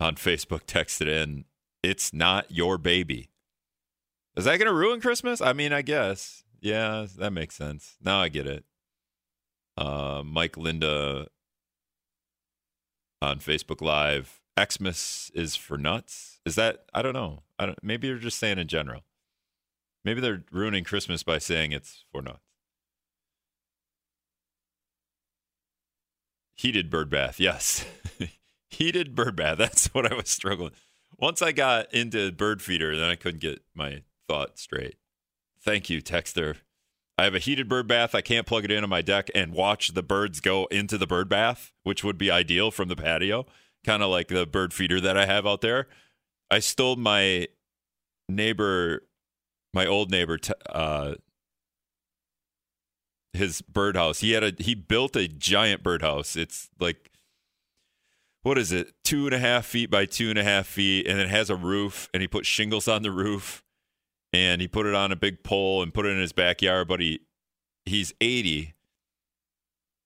on 0.00 0.16
Facebook 0.16 0.64
texted 0.64 1.06
in, 1.06 1.44
It's 1.82 2.12
not 2.12 2.50
your 2.50 2.78
baby. 2.78 3.30
Is 4.36 4.44
that 4.44 4.58
going 4.58 4.68
to 4.68 4.74
ruin 4.74 5.00
Christmas? 5.00 5.40
I 5.40 5.52
mean, 5.52 5.72
I 5.72 5.82
guess. 5.82 6.44
Yeah, 6.60 7.06
that 7.18 7.32
makes 7.32 7.54
sense. 7.54 7.96
Now 8.02 8.20
I 8.20 8.28
get 8.28 8.46
it. 8.46 8.64
Uh, 9.76 10.22
Mike 10.24 10.56
Linda 10.56 11.28
on 13.22 13.38
Facebook 13.38 13.80
Live. 13.80 14.40
Xmas 14.60 15.30
is 15.34 15.54
for 15.54 15.78
nuts. 15.78 16.40
Is 16.44 16.56
that? 16.56 16.84
I 16.92 17.02
don't 17.02 17.12
know. 17.12 17.42
I 17.58 17.66
don't. 17.66 17.78
Maybe 17.82 18.08
they're 18.08 18.18
just 18.18 18.38
saying 18.38 18.58
in 18.58 18.66
general. 18.66 19.02
Maybe 20.04 20.20
they're 20.20 20.42
ruining 20.50 20.84
Christmas 20.84 21.22
by 21.22 21.38
saying 21.38 21.72
it's 21.72 22.04
for 22.10 22.22
nuts. 22.22 22.47
Heated 26.58 26.90
bird 26.90 27.08
bath, 27.08 27.38
yes. 27.38 27.86
Heated 28.68 29.14
bird 29.14 29.36
bath. 29.36 29.58
That's 29.58 29.86
what 29.94 30.10
I 30.10 30.14
was 30.16 30.28
struggling. 30.28 30.72
Once 31.16 31.40
I 31.40 31.52
got 31.52 31.94
into 31.94 32.32
bird 32.32 32.60
feeder, 32.60 32.96
then 32.96 33.08
I 33.08 33.14
couldn't 33.14 33.40
get 33.40 33.62
my 33.74 34.02
thought 34.28 34.58
straight. 34.58 34.96
Thank 35.62 35.88
you, 35.88 36.02
Texter. 36.02 36.56
I 37.16 37.24
have 37.24 37.34
a 37.34 37.40
heated 37.40 37.68
bird 37.68 37.86
bath. 37.86 38.14
I 38.14 38.20
can't 38.20 38.46
plug 38.46 38.64
it 38.64 38.72
in 38.72 38.82
on 38.82 38.90
my 38.90 39.02
deck 39.02 39.28
and 39.34 39.52
watch 39.52 39.94
the 39.94 40.02
birds 40.02 40.40
go 40.40 40.66
into 40.66 40.98
the 40.98 41.06
bird 41.06 41.28
bath, 41.28 41.72
which 41.84 42.02
would 42.02 42.18
be 42.18 42.30
ideal 42.30 42.70
from 42.70 42.88
the 42.88 42.96
patio, 42.96 43.46
kind 43.84 44.02
of 44.02 44.10
like 44.10 44.28
the 44.28 44.46
bird 44.46 44.74
feeder 44.74 45.00
that 45.00 45.16
I 45.16 45.26
have 45.26 45.46
out 45.46 45.60
there. 45.60 45.86
I 46.50 46.58
stole 46.58 46.96
my 46.96 47.46
neighbor, 48.28 49.02
my 49.72 49.86
old 49.86 50.10
neighbor, 50.10 50.38
uh, 50.70 51.14
his 53.38 53.62
birdhouse. 53.62 54.20
He 54.20 54.32
had 54.32 54.44
a 54.44 54.52
he 54.58 54.74
built 54.74 55.16
a 55.16 55.28
giant 55.28 55.82
birdhouse. 55.82 56.36
It's 56.36 56.68
like 56.78 57.10
what 58.42 58.58
is 58.58 58.72
it? 58.72 58.94
Two 59.04 59.26
and 59.26 59.34
a 59.34 59.38
half 59.38 59.66
feet 59.66 59.90
by 59.90 60.06
two 60.06 60.30
and 60.30 60.38
a 60.38 60.44
half 60.44 60.66
feet, 60.66 61.06
and 61.06 61.18
it 61.20 61.28
has 61.28 61.50
a 61.50 61.56
roof. 61.56 62.08
And 62.14 62.20
he 62.20 62.28
put 62.28 62.46
shingles 62.46 62.88
on 62.88 63.02
the 63.02 63.10
roof, 63.10 63.62
and 64.32 64.60
he 64.60 64.68
put 64.68 64.86
it 64.86 64.94
on 64.94 65.12
a 65.12 65.16
big 65.16 65.42
pole 65.42 65.82
and 65.82 65.92
put 65.92 66.06
it 66.06 66.10
in 66.10 66.20
his 66.20 66.32
backyard. 66.32 66.88
But 66.88 67.00
he 67.00 67.20
he's 67.84 68.12
eighty, 68.20 68.74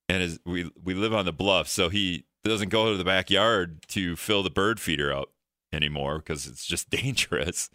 and 0.09 0.39
we 0.45 0.71
we 0.83 0.95
live 0.95 1.15
on 1.15 1.25
the 1.25 1.33
bluff, 1.33 1.69
so 1.69 1.89
he 1.89 2.25
doesn't 2.45 2.71
go 2.71 2.91
to 2.91 2.97
the 2.97 3.05
backyard 3.05 3.87
to 3.89 4.17
fill 4.17 4.43
the 4.43 4.51
bird 4.51 4.81
feeder 4.81 5.13
up 5.13 5.29
anymore 5.73 6.19
because 6.19 6.47
it's 6.47 6.67
just 6.67 6.91
dangerous. 6.91 7.71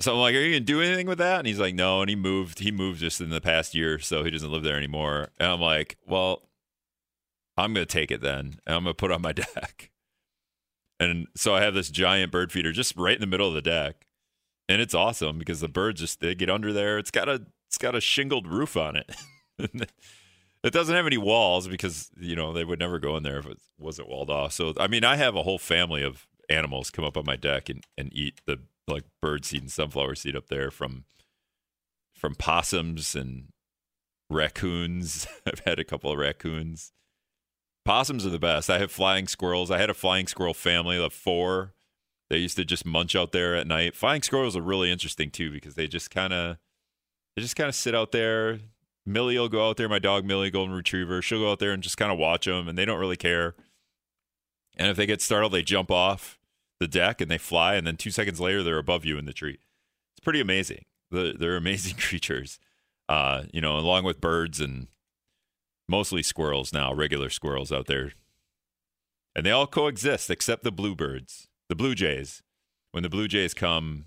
So 0.00 0.12
I'm 0.12 0.18
like, 0.18 0.34
are 0.34 0.38
you 0.40 0.52
gonna 0.52 0.60
do 0.60 0.80
anything 0.80 1.06
with 1.06 1.18
that? 1.18 1.38
And 1.38 1.46
he's 1.46 1.58
like, 1.58 1.74
no. 1.74 2.00
And 2.00 2.08
he 2.08 2.16
moved. 2.16 2.60
He 2.60 2.70
moved 2.70 3.00
just 3.00 3.20
in 3.20 3.30
the 3.30 3.40
past 3.40 3.74
year, 3.74 3.98
so 3.98 4.24
he 4.24 4.30
doesn't 4.30 4.50
live 4.50 4.62
there 4.62 4.76
anymore. 4.76 5.28
And 5.38 5.52
I'm 5.52 5.60
like, 5.60 5.98
well, 6.06 6.48
I'm 7.56 7.74
gonna 7.74 7.86
take 7.86 8.10
it 8.10 8.22
then, 8.22 8.58
and 8.66 8.76
I'm 8.76 8.84
gonna 8.84 8.94
put 8.94 9.12
on 9.12 9.22
my 9.22 9.32
deck. 9.32 9.90
And 10.98 11.28
so 11.36 11.54
I 11.54 11.62
have 11.62 11.74
this 11.74 11.90
giant 11.90 12.32
bird 12.32 12.52
feeder 12.52 12.72
just 12.72 12.96
right 12.96 13.14
in 13.14 13.20
the 13.20 13.26
middle 13.26 13.48
of 13.48 13.54
the 13.54 13.62
deck, 13.62 14.06
and 14.68 14.80
it's 14.80 14.94
awesome 14.94 15.38
because 15.38 15.60
the 15.60 15.68
birds 15.68 16.00
just 16.00 16.20
they 16.20 16.34
get 16.34 16.50
under 16.50 16.72
there. 16.72 16.98
It's 16.98 17.10
got 17.10 17.28
a 17.28 17.42
it's 17.68 17.78
got 17.78 17.94
a 17.94 18.00
shingled 18.00 18.46
roof 18.46 18.76
on 18.76 18.96
it. 18.96 19.14
it 19.58 20.72
doesn't 20.72 20.94
have 20.94 21.06
any 21.06 21.18
walls 21.18 21.68
because 21.68 22.10
you 22.18 22.34
know 22.36 22.52
they 22.52 22.64
would 22.64 22.78
never 22.78 22.98
go 22.98 23.16
in 23.16 23.22
there 23.22 23.38
if 23.38 23.46
it 23.46 23.58
wasn't 23.78 24.08
walled 24.08 24.30
off. 24.30 24.52
So 24.52 24.72
I 24.78 24.86
mean, 24.86 25.04
I 25.04 25.16
have 25.16 25.36
a 25.36 25.42
whole 25.42 25.58
family 25.58 26.02
of 26.02 26.26
animals 26.48 26.90
come 26.90 27.04
up 27.04 27.16
on 27.16 27.24
my 27.26 27.36
deck 27.36 27.68
and, 27.68 27.84
and 27.96 28.10
eat 28.12 28.40
the 28.46 28.58
like 28.90 29.04
bird 29.22 29.44
seed 29.44 29.62
and 29.62 29.70
sunflower 29.70 30.14
seed 30.16 30.36
up 30.36 30.48
there 30.48 30.70
from 30.70 31.04
from 32.14 32.34
possums 32.34 33.14
and 33.14 33.48
raccoons. 34.28 35.26
I've 35.46 35.62
had 35.66 35.78
a 35.78 35.84
couple 35.84 36.12
of 36.12 36.18
raccoons. 36.18 36.92
Possums 37.84 38.26
are 38.26 38.30
the 38.30 38.38
best. 38.38 38.68
I 38.68 38.78
have 38.78 38.92
flying 38.92 39.26
squirrels. 39.26 39.70
I 39.70 39.78
had 39.78 39.90
a 39.90 39.94
flying 39.94 40.26
squirrel 40.26 40.54
family 40.54 41.02
of 41.02 41.12
four. 41.12 41.72
They 42.28 42.38
used 42.38 42.56
to 42.56 42.64
just 42.64 42.86
munch 42.86 43.16
out 43.16 43.32
there 43.32 43.56
at 43.56 43.66
night. 43.66 43.96
Flying 43.96 44.22
squirrels 44.22 44.56
are 44.56 44.62
really 44.62 44.90
interesting 44.90 45.30
too 45.30 45.50
because 45.50 45.74
they 45.74 45.88
just 45.88 46.10
kind 46.10 46.32
of 46.32 46.58
they 47.34 47.42
just 47.42 47.56
kind 47.56 47.68
of 47.68 47.74
sit 47.74 47.94
out 47.94 48.12
there. 48.12 48.60
Millie 49.06 49.38
will 49.38 49.48
go 49.48 49.68
out 49.68 49.76
there. 49.76 49.88
My 49.88 49.98
dog 49.98 50.24
Millie, 50.24 50.50
golden 50.50 50.74
retriever, 50.74 51.22
she'll 51.22 51.40
go 51.40 51.52
out 51.52 51.58
there 51.58 51.72
and 51.72 51.82
just 51.82 51.96
kind 51.96 52.12
of 52.12 52.18
watch 52.18 52.44
them, 52.44 52.68
and 52.68 52.76
they 52.76 52.84
don't 52.84 53.00
really 53.00 53.16
care. 53.16 53.54
And 54.76 54.88
if 54.88 54.96
they 54.96 55.06
get 55.06 55.22
startled, 55.22 55.52
they 55.52 55.62
jump 55.62 55.90
off 55.90 56.38
the 56.80 56.88
deck 56.88 57.20
and 57.20 57.30
they 57.30 57.38
fly, 57.38 57.74
and 57.74 57.86
then 57.86 57.96
two 57.96 58.10
seconds 58.10 58.40
later 58.40 58.62
they're 58.62 58.78
above 58.78 59.04
you 59.04 59.18
in 59.18 59.26
the 59.26 59.32
tree. 59.32 59.58
It's 60.14 60.24
pretty 60.24 60.40
amazing. 60.40 60.86
They're, 61.10 61.34
they're 61.34 61.56
amazing 61.56 61.96
creatures, 61.98 62.58
uh, 63.08 63.44
you 63.52 63.60
know, 63.60 63.76
along 63.76 64.04
with 64.04 64.20
birds 64.20 64.60
and 64.60 64.88
mostly 65.88 66.22
squirrels 66.22 66.72
now, 66.72 66.92
regular 66.92 67.28
squirrels 67.30 67.70
out 67.70 67.86
there, 67.86 68.12
and 69.34 69.46
they 69.46 69.50
all 69.50 69.66
coexist 69.66 70.30
except 70.30 70.64
the 70.64 70.72
bluebirds, 70.72 71.48
the 71.68 71.76
blue 71.76 71.94
jays. 71.94 72.42
When 72.92 73.04
the 73.04 73.08
blue 73.08 73.28
jays 73.28 73.54
come, 73.54 74.06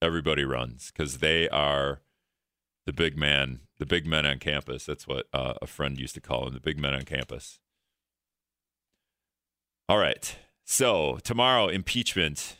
everybody 0.00 0.44
runs 0.44 0.92
because 0.92 1.18
they 1.18 1.48
are 1.48 2.02
the 2.86 2.92
big 2.92 3.16
man, 3.16 3.60
the 3.78 3.86
big 3.86 4.06
men 4.06 4.24
on 4.26 4.38
campus. 4.38 4.86
That's 4.86 5.06
what 5.06 5.26
uh, 5.32 5.54
a 5.60 5.66
friend 5.66 5.98
used 5.98 6.14
to 6.14 6.20
call 6.20 6.44
them, 6.44 6.54
the 6.54 6.60
big 6.60 6.78
men 6.78 6.94
on 6.94 7.02
campus. 7.02 7.58
All 9.88 9.98
right. 9.98 10.36
So 10.64 11.18
tomorrow, 11.22 11.68
impeachment 11.68 12.56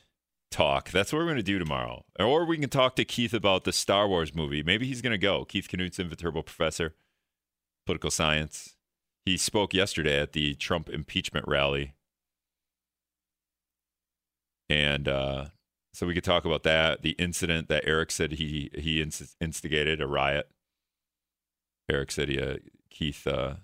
talk. 0.50 0.90
That's 0.90 1.12
what 1.12 1.18
we're 1.18 1.24
going 1.24 1.36
to 1.36 1.42
do 1.42 1.58
tomorrow. 1.58 2.04
Or 2.18 2.44
we 2.44 2.58
can 2.58 2.70
talk 2.70 2.96
to 2.96 3.04
Keith 3.04 3.34
about 3.34 3.64
the 3.64 3.72
Star 3.72 4.06
Wars 4.06 4.34
movie. 4.34 4.62
Maybe 4.62 4.86
he's 4.86 5.02
going 5.02 5.12
to 5.12 5.18
go. 5.18 5.44
Keith 5.44 5.68
Knutson, 5.68 6.08
Viterbo 6.08 6.42
professor, 6.42 6.94
political 7.86 8.10
science. 8.10 8.76
He 9.24 9.36
spoke 9.36 9.74
yesterday 9.74 10.20
at 10.20 10.32
the 10.32 10.54
Trump 10.54 10.88
impeachment 10.88 11.48
rally. 11.48 11.94
and 14.68 15.08
uh, 15.08 15.46
so 15.92 16.06
we 16.06 16.14
could 16.14 16.24
talk 16.24 16.44
about 16.44 16.62
that. 16.64 17.02
The 17.02 17.12
incident 17.12 17.68
that 17.68 17.84
Eric 17.86 18.10
said 18.10 18.32
he 18.32 18.70
he 18.74 19.00
instigated 19.40 20.00
a 20.00 20.06
riot. 20.06 20.50
Eric 21.90 22.10
said 22.10 22.28
he 22.28 22.40
uh, 22.40 22.56
Keith 22.90 23.26
uh, 23.26 23.54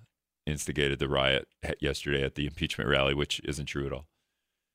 instigated 0.46 0.98
the 0.98 1.08
riot 1.08 1.48
yesterday 1.80 2.22
at 2.22 2.34
the 2.34 2.46
impeachment 2.46 2.88
rally, 2.88 3.14
which 3.14 3.40
isn't 3.44 3.66
true 3.66 3.86
at 3.86 3.92
all. 3.92 4.06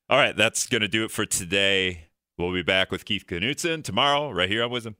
All 0.08 0.20
right, 0.20 0.38
that's 0.38 0.68
going 0.68 0.82
to 0.82 0.88
do 0.88 1.04
it 1.04 1.10
for 1.10 1.26
today. 1.26 2.10
We'll 2.38 2.54
be 2.54 2.62
back 2.62 2.92
with 2.92 3.06
Keith 3.06 3.26
Knutson 3.26 3.84
tomorrow, 3.84 4.30
right 4.30 4.48
here 4.48 4.64
on 4.64 4.70
WIZM. 4.70 4.96